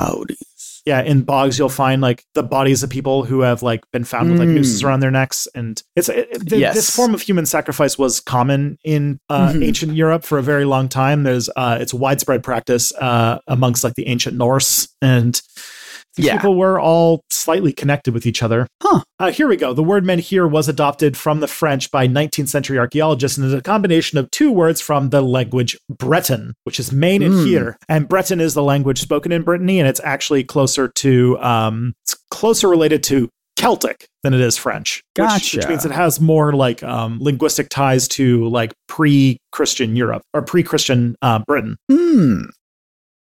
[0.87, 4.31] yeah in bogs you'll find like the bodies of people who have like been found
[4.31, 4.55] with like Mm.
[4.55, 6.75] nooses around their necks, and it's it, it- th- Yes.
[6.75, 9.65] this form of human sacrifice was common in uh, Mhm.
[9.67, 11.23] ancient Europe for a very long time.
[11.23, 15.41] There's uh, it's widespread practice uh, amongst like the ancient Norse and.
[16.17, 16.37] These Yeah.
[16.37, 18.67] people were all slightly connected with each other.
[18.83, 19.03] Huh.
[19.19, 19.73] Uh, here we go.
[19.73, 23.61] The word menhir was adopted from the French by 19th century archaeologists and is a
[23.61, 27.45] combination of two words from the language Breton, which is main and Hmm.
[27.47, 27.77] here.
[27.89, 32.17] And Breton is the language spoken in Brittany, and it's actually closer to, um, it's
[32.31, 35.01] closer related to Celtic than it is French.
[35.17, 40.43] Which, which means it has more like um, linguistic ties to like pre-Christian Europe or
[40.43, 41.77] pre-Christian uh, Britain.
[41.91, 42.43] Hmm.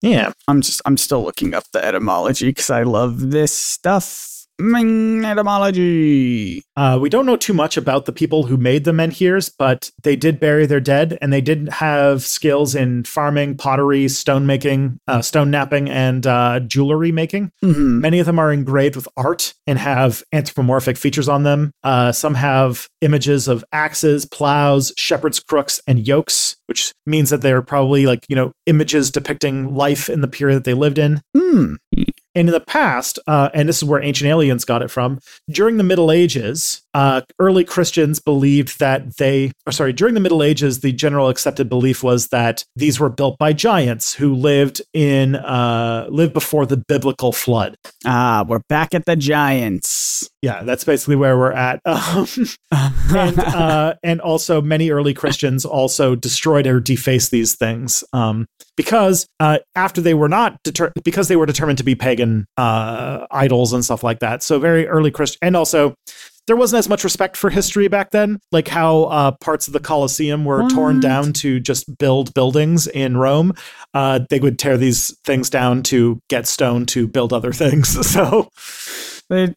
[0.04, 0.32] Yeah.
[0.48, 4.33] I'm just I'm still looking up the etymology because I love this stuff.
[4.60, 6.62] Mm, etymology.
[6.76, 10.14] Uh, we don't know too much about the people who made the menhirs, but they
[10.14, 15.20] did bury their dead, and they did have skills in farming, pottery, stone making, uh,
[15.22, 17.50] stone knapping, and uh, jewelry making.
[17.64, 18.00] Mhm.
[18.00, 21.72] Many of them are engraved with art and have anthropomorphic features on them.
[21.82, 27.62] Uh, some have images of axes, plows, shepherd's crooks, and yokes, which means that they're
[27.62, 31.20] probably like you know images depicting life in the period that they lived in.
[31.36, 31.74] Hmm.
[32.34, 35.20] And in the past, uh, and this is where ancient aliens got it from,
[35.50, 40.42] during the Middle Ages, uh, early Christians believed that they, or sorry, during the Middle
[40.42, 45.36] Ages, the general accepted belief was that these were built by giants who lived in,
[45.36, 47.76] uh, lived before the biblical flood.
[48.04, 50.28] Ah, we're back at the giants.
[50.42, 51.80] Yeah, that's basically where we're at.
[51.94, 52.26] Um,
[53.14, 59.26] and uh, and also many early Christians also destroyed or defaced these things um, because
[59.40, 62.23] uh, after they were not deter- because they were determined to be pagan
[62.56, 64.42] uh, idols and stuff like that.
[64.42, 65.94] So very early Christian and also.
[66.46, 69.80] There wasn't as much respect for history back then, like how uh, parts of the
[69.80, 73.54] Colosseum were torn down to just build buildings in Rome.
[73.94, 77.88] Uh, they would tear these things down to get stone to build other things.
[78.12, 78.50] So,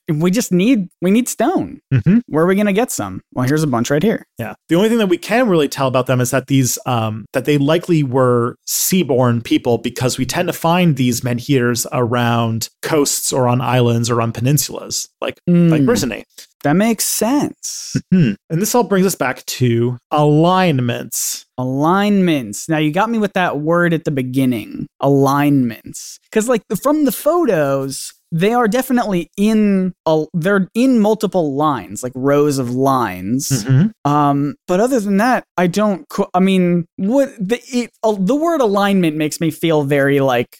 [0.09, 1.79] we just need we need stone.
[1.93, 2.21] Mhm.
[2.27, 3.21] Where are we gonna get some?
[3.33, 4.25] Well, here's a bunch right here.
[4.37, 4.53] Yeah.
[4.69, 7.45] The only thing that we can really tell about them is that these um that
[7.45, 13.47] they likely were seaborne people because we tend to find these menhirs around coasts or
[13.47, 16.23] on islands or on peninsulas, like like Hmm, Brittany.
[16.63, 17.95] that makes sense.
[18.11, 18.31] Hmm.
[18.49, 21.45] And this all brings us back to alignments.
[21.57, 22.69] Alignments.
[22.69, 24.87] Now you got me with that word at the beginning.
[24.99, 26.19] Alignments.
[26.23, 32.11] Because like from the photos, they are definitely in a, they're in multiple lines, like
[32.15, 33.49] rows of lines.
[33.49, 34.11] Mm-hmm.
[34.11, 36.07] Um, but other than that, I don't.
[36.09, 40.59] co- I mean, what the it, uh, the word alignment makes me feel very like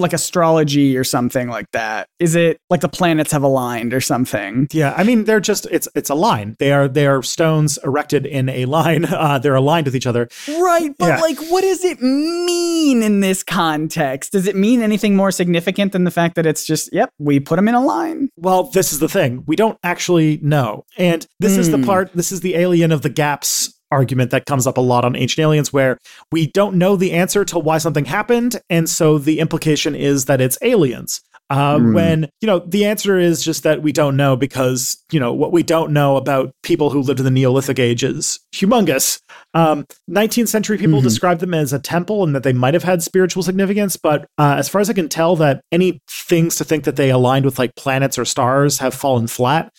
[0.00, 2.08] like astrology or something like that.
[2.18, 4.66] Is it like the planets have aligned or something?
[4.72, 6.56] Yeah, I mean they're just it's it's a line.
[6.58, 9.06] They are they are stones erected in a line.
[9.20, 10.28] Uh, they're aligned with each other.
[10.48, 11.20] Right, but Yeah.
[11.20, 14.32] like, what does it mean in this context?
[14.32, 17.56] Does it mean anything more significant than the fact that it's just, yep, we put
[17.56, 18.28] them in a line?
[18.36, 19.44] Well, this is the thing.
[19.46, 20.84] We don't actually know.
[20.96, 21.84] And this is the Hmm.
[21.84, 25.16] part, this is the alien of the gaps argument that comes up a lot on
[25.16, 25.98] Ancient Aliens, where
[26.32, 28.60] we don't know the answer to why something happened.
[28.68, 31.20] And so the implication is that it's aliens.
[31.50, 31.94] Uh, Hmm.
[31.94, 35.50] When, you know, the answer is just that we don't know because, you know, what
[35.50, 39.20] we don't know about people who lived in the Neolithic age is humongous.
[39.52, 41.04] Um, 19th century people Mhm.
[41.04, 44.54] describe them as a temple and that they might have had spiritual significance, but uh,
[44.58, 47.58] as far as I can tell, that any things to think that they aligned with
[47.58, 49.72] like planets or stars have fallen flat.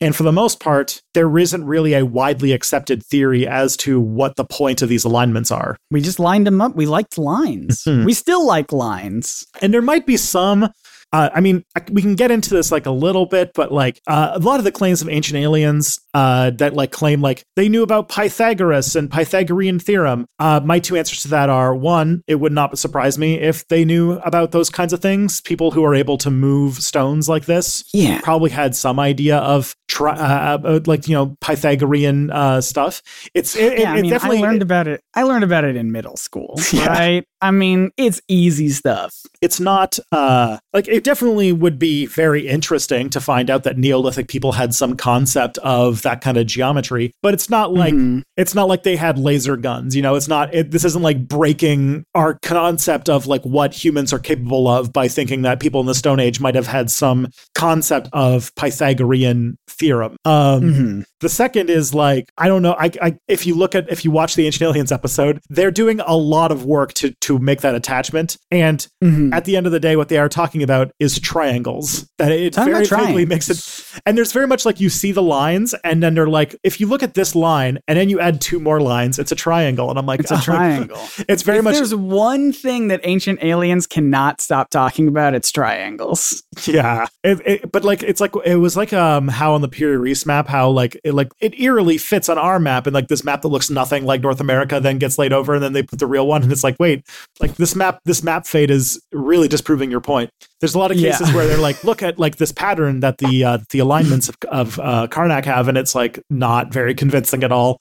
[0.00, 4.34] And for the most part, there isn't really a widely accepted theory as to what
[4.36, 5.76] the point of these alignments are.
[5.90, 6.74] We just lined them up.
[6.74, 7.82] We liked lines.
[8.04, 9.46] We still like lines.
[9.60, 10.68] And there might be some.
[11.14, 14.30] Uh, I mean, we can get into this like a little bit, but like uh,
[14.32, 17.82] a lot of the claims of ancient aliens uh, that like claim like they knew
[17.82, 20.26] about Pythagoras and Pythagorean theorem.
[20.38, 23.84] Uh, my two answers to that are one, it would not surprise me if they
[23.84, 25.40] knew about those kinds of things.
[25.42, 28.20] People who are able to move stones like this Yeah.
[28.22, 33.02] probably had some idea of tri- uh, uh, like you know Pythagorean uh, stuff.
[33.34, 35.02] It's it, yeah, it, I mean, definitely I learned about it.
[35.14, 36.86] I learned about it in middle school, Yeah.
[36.86, 37.24] right?
[37.40, 39.14] I mean, it's easy stuff.
[39.42, 44.28] it's not uh like it definitely would be very interesting to find out that neolithic
[44.28, 48.22] people had some concept of that kind of geometry but it's not like Mhm.
[48.36, 51.26] it's not like they had laser guns you know it's not it, this isn't like
[51.28, 55.86] breaking our concept of like what humans are capable of by thinking that people in
[55.86, 61.04] the stone age might have had some concept of pythagorean theorem um Mhm.
[61.20, 62.74] the second is like I don't know.
[62.78, 66.00] I, I if you look at if you watch the Ancient Aliens episode, they're doing
[66.00, 68.36] a lot of work to to make that attachment.
[68.50, 69.32] And Mhm.
[69.34, 72.06] at the end of the day, what they are talking about is triangles.
[72.18, 73.58] That it very vaguely makes it.
[74.06, 76.86] And there's very much like you see the lines, and then they're like, if you
[76.86, 79.90] look at this line, and then you add two more lines, it's a triangle.
[79.90, 81.00] And I'm like, It's a oh, triangle.
[81.28, 85.50] It's very if much there's one thing that ancient aliens cannot stop talking about, it's
[85.50, 86.42] triangles.
[86.66, 89.96] Yeah, it, it, but like it's like it was like um how on the Piri
[89.96, 93.24] Reis map how like it like it eerily fits on our map and like this
[93.24, 95.98] map that looks nothing like North America then gets laid over and then they put
[95.98, 97.04] the real one and it's like wait
[97.40, 100.30] like this map this map fade is really disproving your point.
[100.60, 101.10] There's a lot of Yeah.
[101.12, 104.36] cases where they're like look at like this pattern that the uh, the alignments of,
[104.50, 107.80] of uh, Carnac have and it's like not very convincing at all.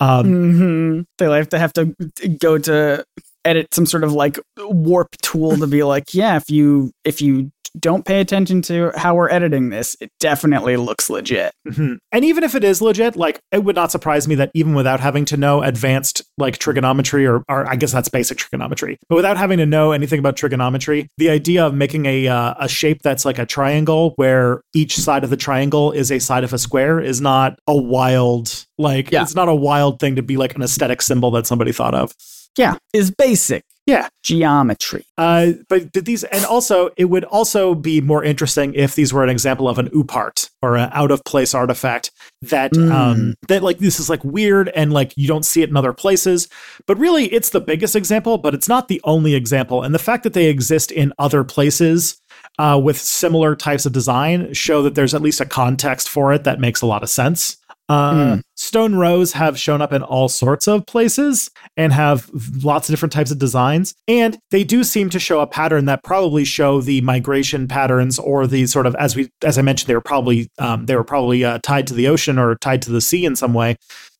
[0.00, 1.94] Um, hmm They have to have to
[2.38, 3.04] go to
[3.44, 7.50] edit some sort of like warp tool to be like, yeah, if you if you
[7.78, 11.52] don't pay attention to how we're editing this, it definitely looks legit.
[11.68, 11.98] Mhm.
[12.12, 15.00] And even if it is legit, like it would not surprise me that even without
[15.00, 19.36] having to know advanced like trigonometry or, or I guess that's basic trigonometry, but without
[19.36, 23.24] having to know anything about trigonometry, the idea of making a uh, a shape that's
[23.24, 27.00] like a triangle where each side of the triangle is a side of a square
[27.00, 29.22] is not a wild like Yeah.
[29.22, 32.12] it's not a wild thing to be like an aesthetic symbol that somebody thought of.
[32.58, 33.64] Yeah, is basic.
[33.86, 34.08] Yeah.
[34.24, 35.04] Geometry.
[35.16, 39.22] Uh, but did these, and also, it would also be more interesting if these were
[39.22, 42.10] an example of an oopart or an out of place artifact
[42.42, 42.90] that, Mm.
[42.92, 45.92] um, that like this is like weird and like you don't see it in other
[45.92, 46.48] places.
[46.86, 49.82] But really, it's the biggest example, but it's not the only example.
[49.84, 52.20] And the fact that they exist in other places
[52.58, 56.42] uh, with similar types of design show that there's at least a context for it
[56.44, 57.56] that makes a lot of sense.
[57.88, 58.42] Uh, Mm.
[58.56, 62.30] Stone rows have shown up in all sorts of places and have
[62.64, 63.94] lots of different types of designs.
[64.08, 68.46] And they do seem to show a pattern that probably show the migration patterns or
[68.46, 71.44] the sort of as we as I mentioned, they were probably um, they were probably
[71.44, 73.76] uh, tied to the ocean or tied to the sea in some way.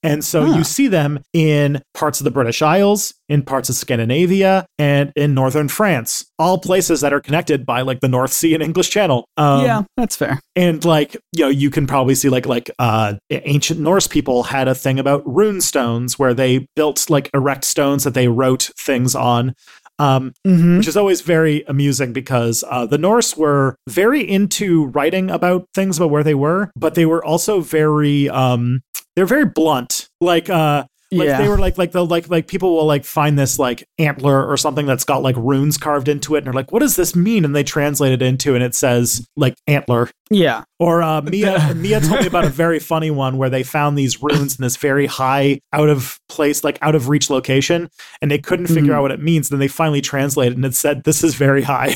[0.06, 0.58] And so Huh.
[0.58, 5.34] you see them in parts of the British Isles, in parts of Scandinavia, and in
[5.34, 9.26] northern France, all places that are connected by like the North Sea and English Channel.
[9.36, 10.40] Um, yeah, that's fair.
[10.54, 14.68] and like you know you can probably see like like uh ancient norse people had
[14.68, 19.14] a thing about rune stones where they built like erect stones that they wrote things
[19.14, 19.54] on
[19.98, 20.78] um Mm-hmm.
[20.78, 25.96] which is always very amusing because uh, the Norse were very into writing about things
[25.96, 28.82] about where they were, but they were also very um,
[29.14, 30.08] they're very blunt.
[30.20, 31.40] Like uh, like yeah.
[31.40, 34.56] they were like like the like like people will like find this like antler or
[34.56, 37.44] something that's got like runes carved into it, and they're like, what does this mean?
[37.44, 40.10] And they translate it into, and it says like antler.
[40.30, 40.64] yeah.
[40.78, 44.22] Or uh, Mia Mia told me about a very funny one where they found these
[44.22, 47.88] runes in this very high, out of place, like out of reach location,
[48.20, 48.96] and they couldn't figure Mhm.
[48.96, 49.48] out what it means.
[49.48, 51.94] Then they finally translated, and it said, "This is very high."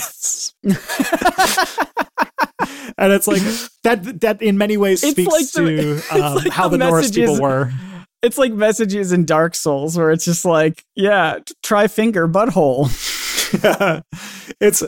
[2.99, 3.43] and it's like
[3.83, 4.21] that.
[4.21, 7.41] That in many ways speaks like the- to um, like how the the, Norse people
[7.41, 7.73] were.
[8.23, 12.91] It's like messages in Dark Souls where it's just like, yeah, try finger butthole.
[14.61, 14.83] it's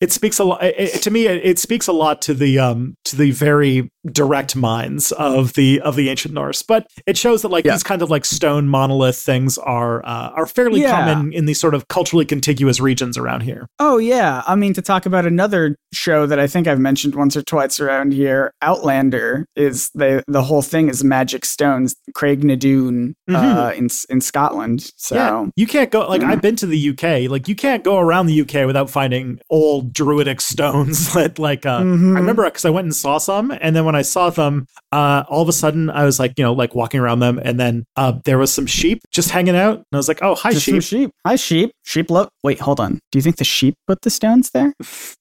[0.00, 3.16] it speaks a lot to me it, it speaks a lot to the um to
[3.16, 7.64] the very direct minds of the of the ancient norse but it shows that like
[7.64, 7.72] Yeah.
[7.72, 10.92] these kind of like stone monolith things are uh, are fairly Yeah.
[10.92, 14.82] common in these sort of culturally contiguous regions around here Oh yeah, I mean to
[14.82, 19.46] talk about another show that I think I've mentioned once or twice around here, Outlander
[19.56, 24.92] is the the whole thing is magic stones, Craigh na Dun uh, in in Scotland.
[24.96, 27.98] So yeah you can't go like i've been to the uk like you can't go
[27.98, 32.16] around the uk without finding old druidic stones that like uh Mhm.
[32.16, 35.24] I remember because I went and saw some, and then when I saw them, uh,
[35.30, 37.86] all of a sudden I was like, you know, like walking around them, and then
[37.96, 40.66] uh, there was some sheep just hanging out, and I was like, oh, hi just
[40.66, 40.82] sheep.
[40.82, 41.10] sheep.
[41.26, 41.70] Hi sheep.
[41.84, 42.28] Sheep love.
[42.42, 43.00] Wait, hold on.
[43.10, 44.74] Do you think the sheep put the stones there?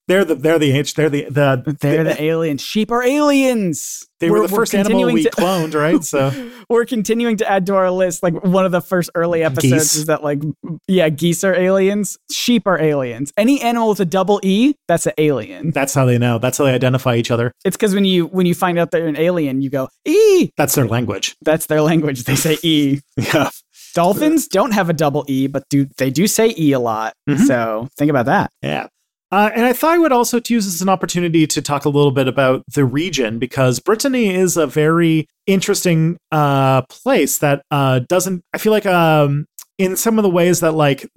[0.09, 2.61] They're the they're the they're the the They're the aliens.
[2.61, 4.05] Sheep are aliens.
[4.19, 6.03] They were We're- the we're first animal we to- cloned, right?
[6.03, 6.31] So
[6.69, 8.23] We're continuing to add to our list.
[8.23, 9.95] Like one of the first early episodes Geese.
[9.95, 10.41] is that like
[10.87, 13.31] yeah, geese are aliens, sheep are aliens.
[13.37, 15.71] Any animal with a double E, that's an alien.
[15.71, 16.39] that's how they know.
[16.39, 17.51] That's how they identify each other.
[17.63, 20.49] It's because when you when you find out they're an alien, you go E.
[20.57, 21.35] That's their language.
[21.43, 22.23] That's their language.
[22.23, 22.99] They say E.
[23.17, 23.49] Yeah.
[23.93, 27.13] Dolphins don't have a double E, but do they do say E a lot.
[27.27, 27.47] Mhm.
[27.47, 28.51] So think about that.
[28.61, 28.87] Yeah.
[29.31, 31.89] Uh, and I thought I would also use this as an opportunity to talk a
[31.89, 37.99] little bit about the region because Brittany is a very interesting uh, place that uh,
[38.07, 39.45] doesn't, I feel like, um,
[39.77, 41.07] in some of the ways that, like,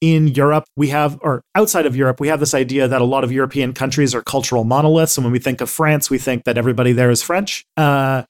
[0.00, 3.22] in Europe, we have, or outside of Europe, we have this idea that a lot
[3.22, 5.16] of European countries are cultural monoliths.
[5.18, 7.64] And when we think of France, we think that everybody there is French.
[7.76, 8.24] Uh,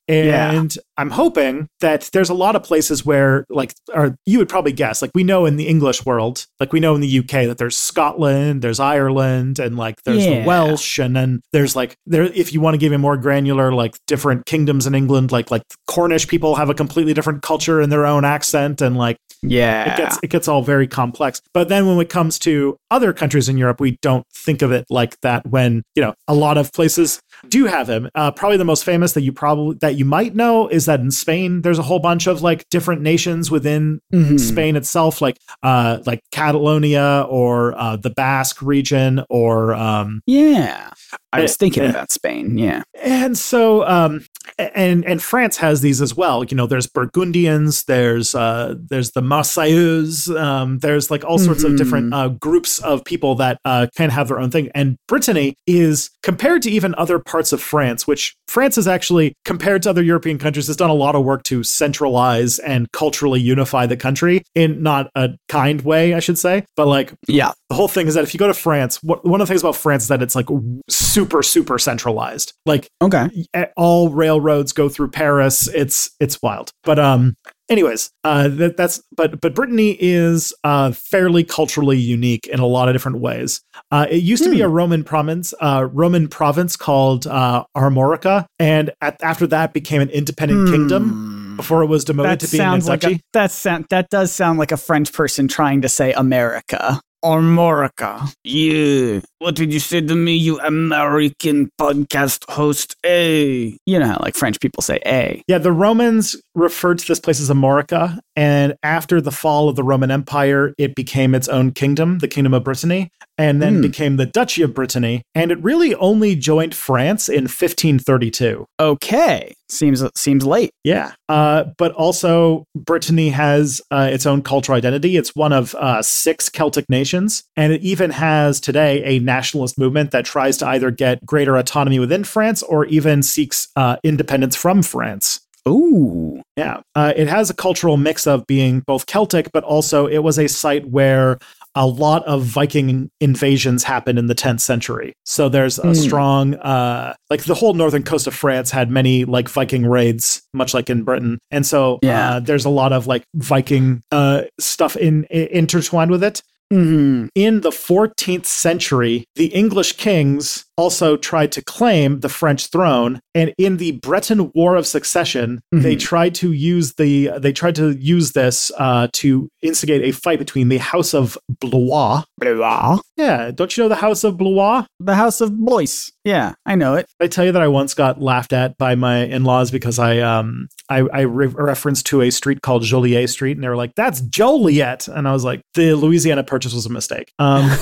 [0.69, 0.79] Yeah.
[1.01, 5.01] I'm hoping that there's a lot of places where, like, or you would probably guess,
[5.01, 7.75] like, we know in the English world, like, we know in the UK that there's
[7.75, 10.41] Scotland, there's Ireland, and like, there's Yeah.
[10.43, 13.73] the Welsh, and then there's like, there, if you want to give it more granular,
[13.73, 17.91] like, different kingdoms in England, like, like Cornish people have a completely different culture and
[17.91, 19.95] their own accent, and like, Yeah.
[19.95, 21.41] it gets it gets all very complex.
[21.55, 24.85] But then when it comes to other countries in Europe, we don't think of it
[24.91, 25.47] like that.
[25.47, 28.09] When you know a lot of places do you have him.
[28.15, 31.11] Uh, probably the most famous that you probably that you might know is that in
[31.11, 34.39] Spain there's a whole bunch of like different nations within Mhm.
[34.41, 40.91] Spain itself, like uh like Catalonia or uh, the Basque region or um Yeah.
[41.33, 41.91] I was Eh, thinking eh.
[41.91, 42.59] about Spain.
[42.59, 42.83] Yeah.
[43.03, 44.25] and so um
[44.59, 46.45] and and France has these as well.
[46.45, 51.77] You know, there's Burgundians, there's uh there's the Marseillais, um there's like all sorts of
[51.77, 54.71] different uh groups of people that uh can have their own thing.
[54.75, 59.83] And Brittany is compared to even other parts of France, which France has actually compared
[59.85, 63.87] to other European countries has done a lot of work to centralize and culturally unify
[63.87, 67.53] the country in not a kind way, I should say, but like Yeah.
[67.69, 69.63] the whole thing is that if you go to France, what, one of the things
[69.63, 70.47] about France is that it's like
[70.89, 72.53] super, super centralized.
[72.67, 73.29] Like Okay.
[73.77, 75.69] all railroads go through Paris.
[75.69, 76.73] It's it's wild.
[76.83, 77.35] But um,
[77.71, 82.89] anyways, uh, that, that's but but Brittany is uh fairly culturally unique in a lot
[82.89, 83.63] of different ways.
[83.91, 84.65] Uh, it used to be Hmm.
[84.65, 90.11] a Roman province, uh, Roman province called uh, Armorica, and at, after that became an
[90.11, 91.57] independent kingdom Hmm.
[91.57, 94.33] before it was demoted That to being a sounds like a, that sound that does
[94.33, 97.01] sound like a French person trying to say America.
[97.25, 98.33] Armorica.
[98.45, 99.21] Yeah.
[99.41, 102.95] What did you say to me, you American podcast host?
[103.07, 103.75] A.
[103.87, 105.43] You know how like French people say A.
[105.49, 109.83] Yeah, the Romans referred to this place as Amorica, and after the fall of the
[109.83, 113.81] Roman Empire, it became its own kingdom, the Kingdom of Brittany, and then Hmm.
[113.81, 118.67] became the Duchy of Brittany, and it really only joined France in 1532.
[118.79, 119.55] Okay.
[119.71, 120.71] Seems seems late.
[120.83, 125.17] Yeah, uh, but also Brittany has uh, its own cultural identity.
[125.17, 130.11] It's one of uh, six Celtic nations, and it even has today a nationalist movement
[130.11, 134.83] that tries to either get greater autonomy within France or even seeks uh, independence from
[134.83, 135.41] France.
[135.69, 136.41] Ooh.
[136.57, 136.81] Yeah.
[136.95, 140.49] Uh, it has a cultural mix of being both Celtic, but also it was a
[140.49, 141.39] site where
[141.75, 145.13] a lot of Viking invasions happened in the 10th century.
[145.25, 145.93] So there's a Hmm.
[146.07, 150.73] strong, uh, like the whole northern coast of France had many like Viking raids, much
[150.75, 151.39] like in Britain.
[151.51, 152.37] And so Yeah.
[152.37, 156.43] uh, there's a lot of like Viking uh, stuff in, i intertwined with it.
[156.71, 163.21] Hmm In the 14th century, the English kings also tried to claim the French throne,
[163.35, 166.01] and in the Breton War of Succession, they Mhm.
[166.01, 170.69] tried to use the they tried to use this uh, to instigate a fight between
[170.71, 172.23] the House of Blois.
[172.39, 172.99] Blois.
[173.17, 174.85] Yeah, don't you know the House of Blois?
[174.99, 176.11] The House of Blois.
[176.25, 177.07] Yeah, I know it.
[177.21, 180.69] I tell you that I once got laughed at by my in-laws because I um
[180.89, 184.23] I, I re- referenced to a street called Joliet Street, and they were like, "That's
[184.23, 187.71] Joliet," and I was like, "The Louisiana Purchase was a mistake." Um,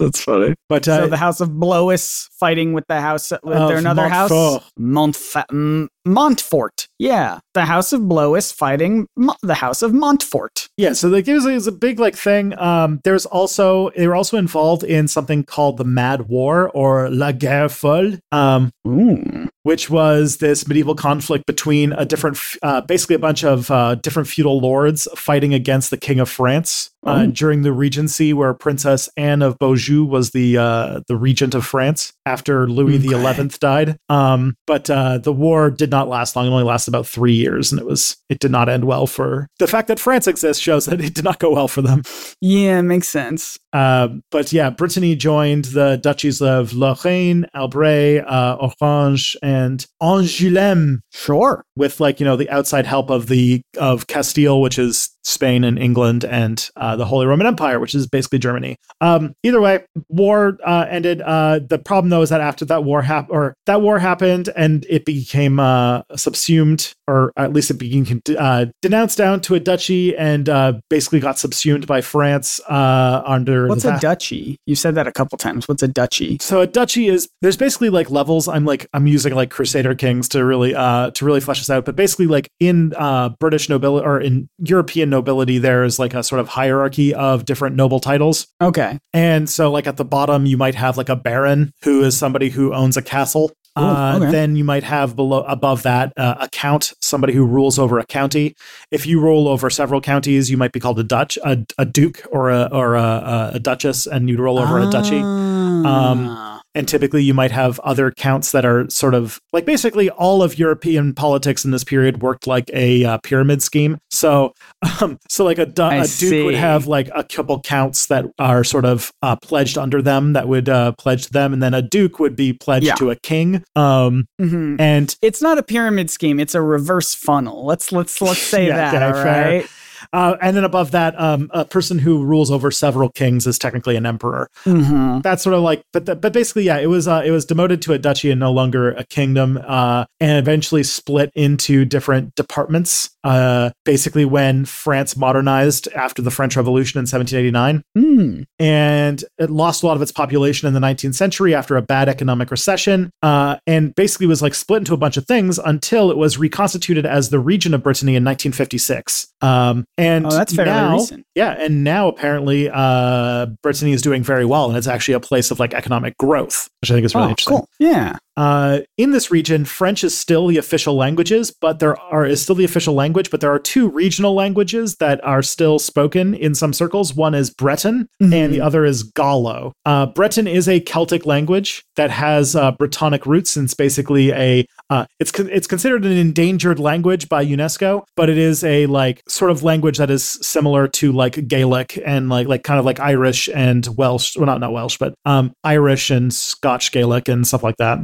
[0.00, 0.54] That's funny.
[0.68, 3.30] But uh, so the House of Blois fighting with the House.
[3.30, 4.30] Was Of there another house?
[4.78, 5.44] Montfort.
[5.50, 6.88] Montfa- Montfort.
[6.98, 10.68] Yeah, the House of Blois fighting Mo- the House of Montfort.
[10.78, 12.58] Yeah, so like it was, it was a big like thing.
[12.58, 17.32] Um, there's also they were also involved in something called the Mad War or La
[17.32, 19.49] Guerre Folle, um, Ooh.
[19.62, 24.28] Which was this medieval conflict between a different, uh, basically a bunch of uh, different
[24.28, 27.30] feudal lords fighting against the King of France uh, Oh.
[27.30, 32.12] during the Regency, where Princess Anne of Beaujeu was the uh, the regent of France
[32.26, 33.96] after Louis the Eleventh died.
[34.08, 37.72] Um, but uh, the war did not last long; it only lasted about three years,
[37.72, 40.84] and it was it did not end well for the fact that France exists shows
[40.86, 42.02] that it did not go well for them.
[42.40, 43.58] Yeah, makes sense.
[43.72, 51.64] Uh, but yeah, Brittany joined the duchies of Lorraine, Albret, uh, Orange, and Angoulême Sure.
[51.76, 55.78] with like you know the outside help of the of Castile, which is Spain and
[55.78, 58.76] England, and uh, the Holy Roman Empire, which is basically Germany.
[59.00, 61.20] Um, either way, war uh, ended.
[61.22, 64.86] Uh, the problem though is that after that war happened, or that war happened, and
[64.88, 70.16] it became uh, subsumed, or at least it became uh, denounced down to a duchy,
[70.16, 74.56] and uh, basically got subsumed by France uh, under What's a duchy?
[74.66, 75.68] You said that a couple times.
[75.68, 76.38] What's a duchy?
[76.40, 78.48] so a duchy is there's basically like levels.
[78.48, 81.84] I'm like I'm using like Crusader Kings to really uh to really flesh this out.
[81.84, 86.40] But basically like in uh British nobility or in European nobility, there's like a sort
[86.40, 88.46] of hierarchy of different noble titles.
[88.60, 88.98] Okay.
[89.12, 92.48] And so like at the bottom you might have like a baron who is somebody
[92.48, 93.52] who owns a castle.
[93.78, 94.30] Ooh, uh, okay.
[94.32, 98.06] Then you might have below above that uh, a count, somebody who rules over a
[98.06, 98.56] county.
[98.90, 102.26] If you rule over several counties, you might be called a Dutch, a, a duke,
[102.32, 105.20] or a or a, a duchess, and you'd roll over a duchy.
[105.22, 106.49] Ah.
[106.74, 110.56] And typically, you might have other counts that are sort of like basically all of
[110.58, 113.98] European politics in this period worked like a uh, pyramid scheme.
[114.10, 114.54] So,
[115.00, 116.42] um, so like a, du- a duke see.
[116.44, 120.46] would have like a couple counts that are sort of uh, pledged under them that
[120.46, 122.94] would uh, pledge to them, and then a duke would be pledged Yeah.
[122.96, 123.64] to a king.
[123.74, 124.80] Um, Mhm.
[124.80, 126.38] and It's not a pyramid scheme.
[126.38, 127.64] It's a reverse funnel.
[127.66, 129.02] Let's let's let's say Yeah, that.
[129.02, 129.64] okay, all fair.
[130.12, 133.96] Uh, and then above that, um, a person who rules over several kings is technically
[133.96, 134.48] an emperor.
[134.64, 135.22] Mhm.
[135.22, 137.82] that's sort of like but the, but basically yeah it was uh, it was demoted
[137.82, 143.10] to a duchy and no longer a kingdom uh and eventually split into different departments
[143.24, 148.42] uh basically when France modernized after the French Revolution in 1789 Hmm.
[148.58, 152.08] and it lost a lot of its population in the 19th century after a bad
[152.08, 156.16] economic recession uh, and basically was like split into a bunch of things until it
[156.16, 160.92] was reconstituted as the region of brittany in 1956 um, and Oh, that's fairly now,
[160.94, 161.26] recent.
[161.34, 165.50] yeah and now apparently uh, brittany is doing very well and it's actually a place
[165.50, 167.68] of like economic growth which i think is really oh, interesting cool.
[167.78, 168.16] Yeah.
[168.40, 172.54] Uh, in this region, French is still the official languages, but there are is still
[172.54, 176.72] the official language, but there are two regional languages that are still spoken in some
[176.72, 177.14] circles.
[177.14, 178.50] One is Breton, and Mhm.
[178.52, 179.72] the other is Gallo.
[179.84, 184.64] Uh, Breton is a Celtic language that has uh, Brittonic roots, and it's basically a
[184.88, 189.20] uh, it's con- it's considered an endangered language by UNESCO, but it is a like
[189.28, 193.00] sort of language that is similar to like Gaelic and like like kind of like
[193.00, 194.36] Irish and Welsh.
[194.36, 197.98] Well, not not Welsh, but um, Irish and Scotch Gaelic and stuff like that.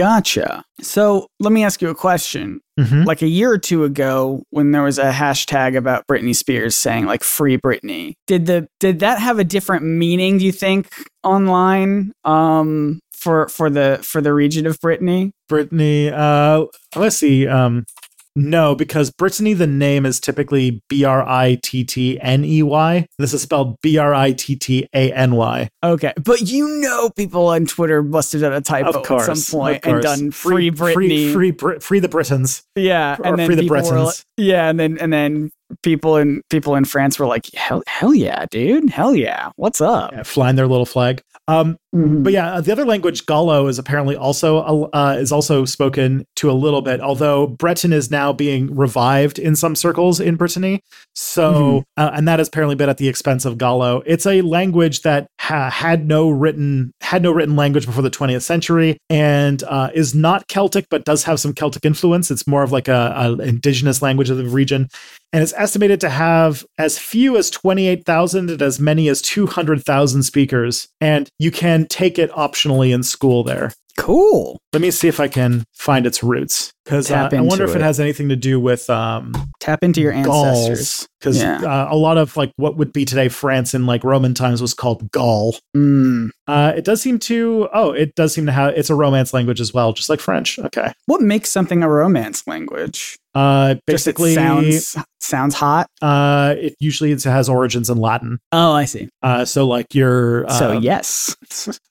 [0.00, 0.64] Gotcha.
[0.80, 2.60] So let me ask you a question.
[2.78, 3.04] Mhm.
[3.04, 7.04] Like a year or two ago, when there was a hashtag about Britney Spears saying
[7.04, 10.38] like "Free Britney," did the did that have a different meaning?
[10.38, 10.88] Do you think
[11.22, 15.32] online um, for for the for the region of Brittany?
[15.50, 16.08] Brittany.
[16.08, 16.64] Uh,
[16.96, 17.46] let's see.
[17.46, 17.84] Um,
[18.36, 23.06] no, because Brittany, the name is typically B R I T T N E Y.
[23.18, 25.68] This is spelled B R I T T A N Y.
[25.84, 29.36] Okay, but you know, people on Twitter must have done a typo Of course, at
[29.36, 32.62] some point and done "Free, Britney." free, free, Brit- free the Britons.
[32.76, 34.06] yeah, or and then free the people Britons.
[34.06, 35.50] like- yeah, and then and then
[35.82, 40.12] people in people in France were like, "Hell, hell yeah, dude, hell yeah, what's up?"
[40.12, 41.22] Yeah, flying their little flag.
[41.48, 46.24] Um, But yeah, uh, the other language, Gallo, is apparently also uh, is also spoken
[46.36, 47.00] to a little bit.
[47.00, 50.82] Although Breton is now being revived in some circles in Brittany,
[51.16, 51.82] so Mhm.
[51.96, 54.02] uh, and that has apparently been at the expense of Gallo.
[54.06, 58.42] It's a language that ha- had no written had no written language before the 20th
[58.42, 62.30] century, and uh, is not Celtic, but does have some Celtic influence.
[62.30, 64.86] It's more of like a, a indigenous language of the region,
[65.32, 70.86] and it's estimated to have as few as 28,000 and as many as 200,000 speakers.
[71.00, 73.72] And you can take it optionally in school there.
[73.96, 74.58] Cool.
[74.72, 76.72] Let me see if I can find its roots.
[76.90, 77.82] Because uh, I wonder if it it.
[77.82, 81.06] has anything to do with um, Tap into your ancestors.
[81.20, 81.60] Because Yeah.
[81.62, 84.74] uh, a lot of like what would be today France in like Roman times was
[84.74, 85.56] called Gaul.
[85.76, 86.30] Mm.
[86.48, 87.68] Uh, it does seem to.
[87.72, 88.74] Oh, it does seem to have.
[88.76, 90.58] It's a Romance language as well, just like French.
[90.58, 90.92] Okay.
[91.06, 93.16] What makes something a romance language?
[93.32, 95.86] Uh, basically, sounds sounds hot.
[96.02, 98.40] uh, it usually it has origins in Latin.
[98.50, 99.08] Oh, I see.
[99.22, 101.36] Uh, so like your uh, so yes,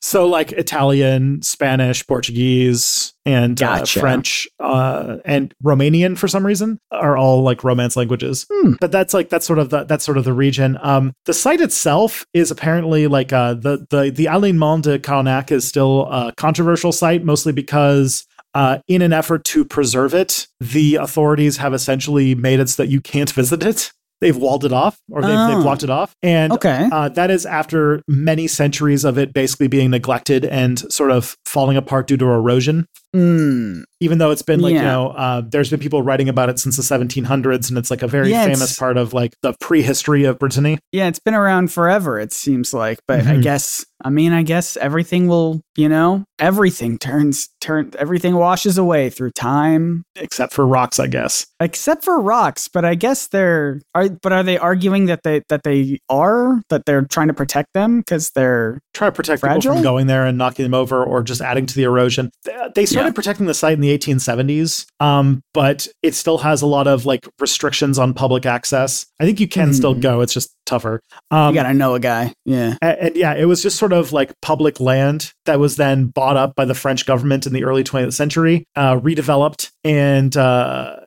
[0.02, 7.16] so like Italian, Spanish, Portuguese, and uh, French, uh, and Romanian for some reason are
[7.16, 8.48] all like Romance languages.
[8.52, 8.74] Hmm.
[8.82, 10.80] But that's like that's sort of the that's sort of the region.
[10.82, 15.68] Um, the site itself is apparently like uh, the the the Alignement de Carnac is
[15.68, 18.26] still a controversial site, mostly because.
[18.56, 22.90] Uh, in an effort to preserve it, the authorities have essentially made it so that
[22.90, 23.92] you can't visit it.
[24.22, 25.64] They've walled it off, or they've, they've Oh.
[25.64, 26.90] blocked it off, and okay.
[26.92, 31.78] uh, that is after many centuries of it basically being neglected and sort of falling
[31.78, 32.86] apart due to erosion.
[33.16, 33.84] Mm.
[34.02, 36.76] Even though it's been like, you know, uh, there's been people writing about it since
[36.78, 40.38] the 1700s, and it's like a very Yeah, famous part of like the prehistory of
[40.38, 40.80] Brittany.
[40.92, 42.20] Yeah, it's been around forever.
[42.20, 43.42] It seems like, but I Mhm.
[43.44, 49.10] guess I mean, I guess everything will, you know, everything turns turn everything washes away
[49.10, 51.46] through time, Except for rocks, I guess.
[51.60, 52.68] except for rocks.
[52.70, 54.08] But I guess they're are.
[54.10, 58.00] But are they arguing that they that they are that they're trying to protect them
[58.00, 59.74] because they're Try to protect people Fragile?
[59.74, 62.32] from going there and knocking them over or just adding to the erosion.
[62.46, 63.14] They- They started Yeah.
[63.14, 67.28] protecting the site in the 1870s, um, but it still has a lot of like
[67.40, 69.06] restrictions on public access.
[69.20, 70.02] I think you can still Mhm.
[70.02, 71.02] go, it's just tougher.
[71.32, 72.34] Um, you gotta know a guy.
[72.46, 72.76] Yeah.
[72.82, 76.38] A- And, yeah, it was just sort of like public land that was then bought
[76.38, 80.98] up by the French government in the early 20th century, uh, redeveloped, and uh,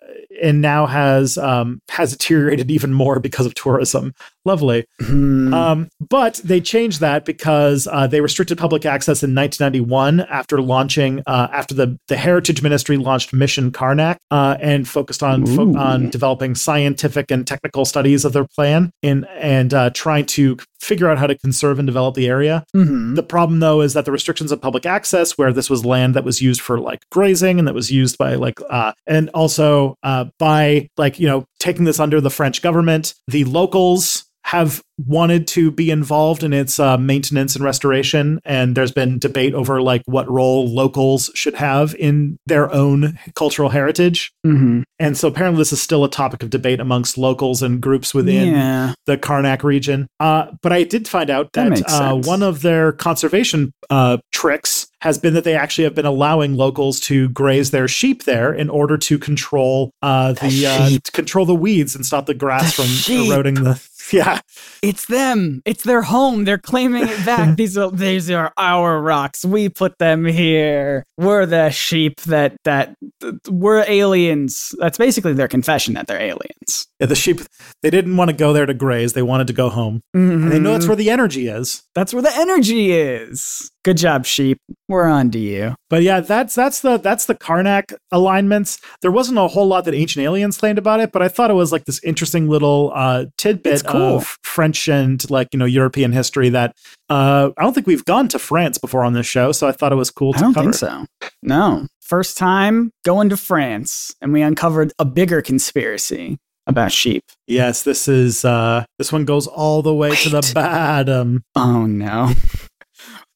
[0.43, 4.13] and now has um, has deteriorated even more because of tourism.
[4.45, 5.55] Lovely, Hmm.
[5.55, 11.23] um, but they changed that because uh, they restricted public access in 1991 after launching
[11.27, 16.11] uh, after the the Heritage Ministry launched Mission Carnac uh, and focused on fo- on
[16.11, 21.17] developing scientific and technical studies of their plan and and uh, trying to figure out
[21.19, 22.65] how to conserve and develop the area.
[22.75, 23.15] Mhm.
[23.15, 26.25] The problem, though, is that the restrictions of public access, where this was land that
[26.25, 30.25] was used for like grazing and that was used by like, uh, and also uh,
[30.41, 35.71] by like, you know, taking this under the French government, the locals have wanted to
[35.71, 38.39] be involved in its uh, maintenance and restoration.
[38.45, 43.71] And there's been debate over like what role locals should have in their own cultural
[43.71, 44.33] heritage.
[44.47, 44.83] Mhm.
[44.99, 48.53] And so apparently this is still a topic of debate amongst locals and groups within
[48.55, 48.95] yeah.
[49.07, 50.07] the Carnac region.
[50.21, 54.87] Uh, but I did find out That that, uh, one of their conservation uh, tricks
[55.01, 58.71] has been that they actually have been allowing locals to graze their sheep there in
[58.71, 62.83] order to control uh, the, The uh, control the weeds and stop the grass The
[62.83, 63.31] from sheep.
[63.33, 63.83] eroding the.
[64.13, 64.41] Yeah,
[64.83, 65.63] It's them.
[65.65, 66.45] It's their home.
[66.45, 67.57] They're claiming it back.
[67.57, 69.45] these are these are our rocks.
[69.45, 71.05] We put them here.
[71.17, 74.75] We're the sheep that that th- we're aliens.
[74.79, 76.87] That's basically their confession that they're aliens.
[77.01, 77.07] yeah.
[77.07, 77.41] The sheep
[77.83, 80.59] they didn't want to go there to graze; they wanted to go home, and they
[80.59, 80.89] know that's Mhm.
[80.89, 81.83] where the energy is.
[81.95, 83.71] that's where the energy is.
[83.85, 84.59] Good job, sheep.
[84.89, 85.75] We're on to you.
[85.91, 88.81] But yeah, that's that's the that's the Carnac alignments.
[89.01, 91.55] There wasn't a whole lot that Ancient Aliens claimed about it, but I thought it
[91.55, 94.19] was like this interesting little uh, tidbit cool.
[94.19, 96.77] of French and like you know European history that
[97.11, 99.91] uh, I don't think we've gone to France before on this show, so I thought
[99.91, 100.73] it was cool to I don't cover.
[100.73, 101.07] think so.
[101.43, 101.89] No.
[102.01, 107.25] First time going to France, and we uncovered a bigger conspiracy about sheep.
[107.49, 111.43] Yes, this is uh, this one goes all the way to the bottom.
[111.57, 112.33] Oh no.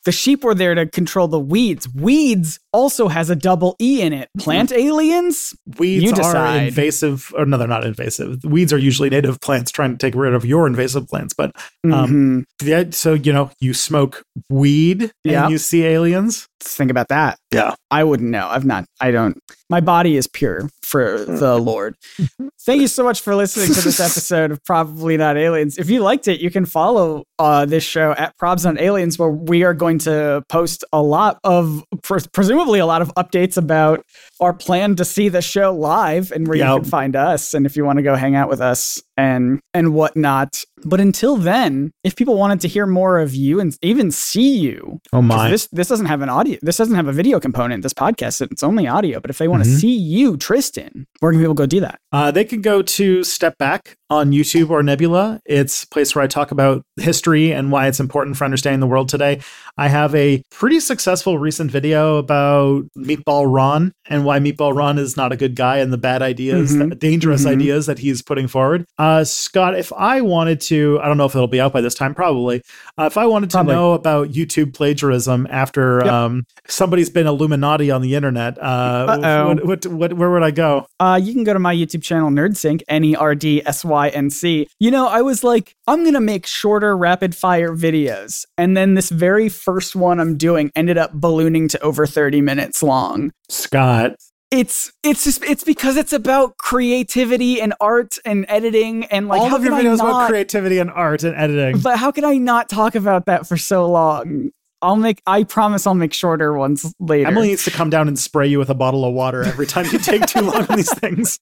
[0.06, 1.88] The sheep were there to control the weeds.
[1.92, 4.28] Weeds also has a double E in it.
[4.38, 5.52] Plant aliens?
[5.78, 8.44] Weeds You are invasive, or no, they're not invasive.
[8.44, 11.34] Weeds are usually native plants trying to take rid of your invasive plants.
[11.34, 12.66] But Um, Mhm.
[12.68, 16.46] yeah, so you know, you smoke weed and you see aliens.
[16.60, 17.38] Think about that.
[17.56, 17.74] Yeah.
[17.90, 18.46] I wouldn't know.
[18.48, 19.38] I've not, I don't,
[19.68, 21.96] my body is pure for the Lord.
[22.60, 25.78] Thank you so much for listening to this episode of Probably Not Aliens.
[25.78, 29.30] If you liked it, you can follow uh, this show at Probs Not Aliens, where
[29.30, 34.02] we are going to post a lot of, pres- presumably a lot of updates about
[34.40, 36.68] our plan to see the show live and where Yep.
[36.68, 37.54] you can find us.
[37.54, 40.62] And if you want to go hang out with us and and whatnot.
[40.84, 45.00] But until then, if people wanted to hear more of you and even see you,
[45.12, 46.58] Oh 'Cause This this doesn't have an audio.
[46.62, 47.82] This doesn't have a video component.
[47.82, 49.20] This podcast it's only audio.
[49.20, 49.80] But if they want to Mhm.
[49.80, 51.98] see you, Tristan, where can people go do that?
[52.12, 55.40] Uh, they can go to Step Back on YouTube or Nebula.
[55.44, 58.86] It's a place where I talk about history and why it's important for understanding the
[58.86, 59.40] world today.
[59.76, 65.16] I have a pretty successful recent video about Meatball Ron and why Meatball Ron is
[65.16, 66.90] not a good guy and the bad ideas, Mhm.
[66.90, 67.50] the dangerous Mhm.
[67.50, 68.84] ideas that he's putting forward.
[68.96, 71.94] Uh, Scott, if I wanted to, I don't know if it'll be out by this
[71.94, 72.62] time, probably.
[72.96, 73.74] Uh, if I wanted to Probably.
[73.74, 76.12] know about YouTube plagiarism after Yep.
[76.12, 80.86] um, somebody's been Illuminati on the internet, uh, what, what, what, where would I go?
[81.00, 83.95] Uh, you can go to my YouTube channel, NerdSync, N E R D S Y
[84.10, 84.68] N C.
[84.78, 88.44] You know, I was like, I'm going to make shorter rapid fire videos.
[88.56, 92.82] And then this very first one I'm doing ended up ballooning to over 30 minutes
[92.82, 93.32] long.
[93.48, 94.16] Scott.
[94.52, 99.48] It's it's just it's because it's about creativity and art and editing and like All
[99.48, 101.80] how of your videos about creativity and art and editing.
[101.80, 104.52] But how can I not talk about that for so long?
[104.86, 107.26] I'll make I promise I'll make shorter ones later.
[107.26, 109.86] Emily needs to come down and spray you with a bottle of water every time
[109.86, 111.40] you take too long on these things.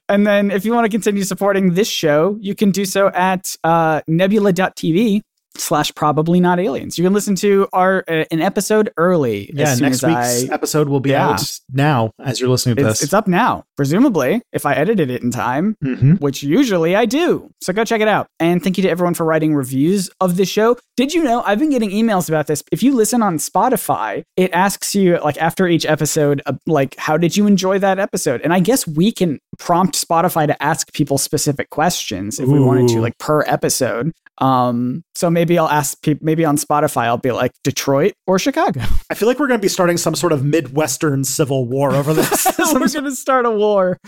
[0.08, 3.56] and then if you want to continue supporting this show, you can do so at
[3.62, 5.22] uh, nebula.tv
[5.56, 6.96] slash probably not aliens.
[6.98, 9.50] You can listen to our uh, an episode early.
[9.54, 11.30] Yeah, next week's I, episode will be Yeah.
[11.30, 13.02] out now as you're listening to it's, this.
[13.04, 17.50] it's up now, presumably, if I edited it in time, hmm which usually I do.
[17.62, 18.26] So go check it out.
[18.38, 20.76] And thank you to everyone for writing reviews of the show.
[20.96, 22.62] Did you know I've been getting emails about this?
[22.72, 27.16] If you listen on Spotify, it asks you like after each episode, uh, like how
[27.16, 28.40] did you enjoy that episode?
[28.42, 32.88] And I guess we can prompt Spotify to ask people specific questions if we wanted
[32.88, 34.12] to, like per episode.
[34.38, 36.24] Um, so maybe I'll ask people.
[36.24, 38.80] Maybe on Spotify, I'll be like Detroit or Chicago.
[39.10, 42.14] I feel like we're going to be starting some sort of Midwestern civil war over
[42.14, 42.46] this.
[42.72, 43.98] We're going to start a war.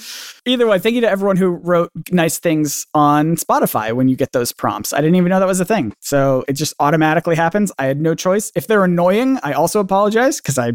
[0.47, 4.33] Either way, thank you to everyone who wrote nice things on Spotify when you get
[4.33, 4.93] those prompts.
[4.93, 5.93] I didn't even know that was a thing.
[6.01, 7.73] So it just automatically happens.
[7.79, 8.53] I had no choice.
[8.55, 10.73] If they're annoying, I also apologize because I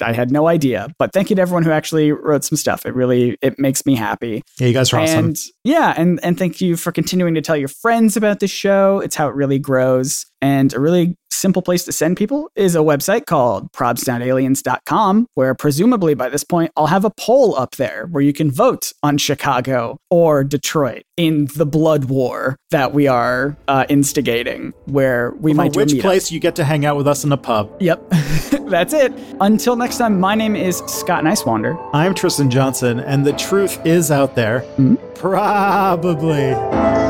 [0.00, 0.88] I had no idea.
[0.98, 2.86] But thank you to everyone who actually wrote some stuff.
[2.86, 4.19] It really it makes me happy.
[4.28, 5.26] Yeah, you guys are awesome.
[5.26, 9.00] And yeah, and and thank you for continuing to tell your friends about the show.
[9.00, 10.26] It's how it really grows.
[10.42, 16.14] And a really simple place to send people is a website called ProbsNotAliens.com, where presumably
[16.14, 19.98] by this point I'll have a poll up there where you can vote on Chicago
[20.10, 25.76] or Detroit in the blood war that we are uh, instigating, where we For might
[25.76, 27.70] which place you get to hang out with us in a pub.
[27.80, 28.02] Yep,
[28.66, 29.12] that's it.
[29.40, 31.78] Until next time, my name is Scott Niswander.
[31.92, 34.60] I'm Tristan Johnson, and the truth is out there.
[34.78, 34.98] Mhm.
[35.14, 37.09] Probably.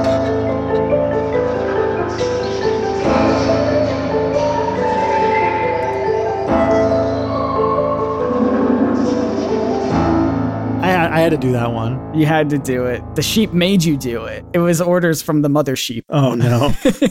[11.11, 12.14] I, I had to do that one.
[12.14, 13.02] You had to do it.
[13.16, 14.44] The sheep made you do it.
[14.52, 16.04] It was orders from the mother sheep.
[16.08, 16.72] Oh no.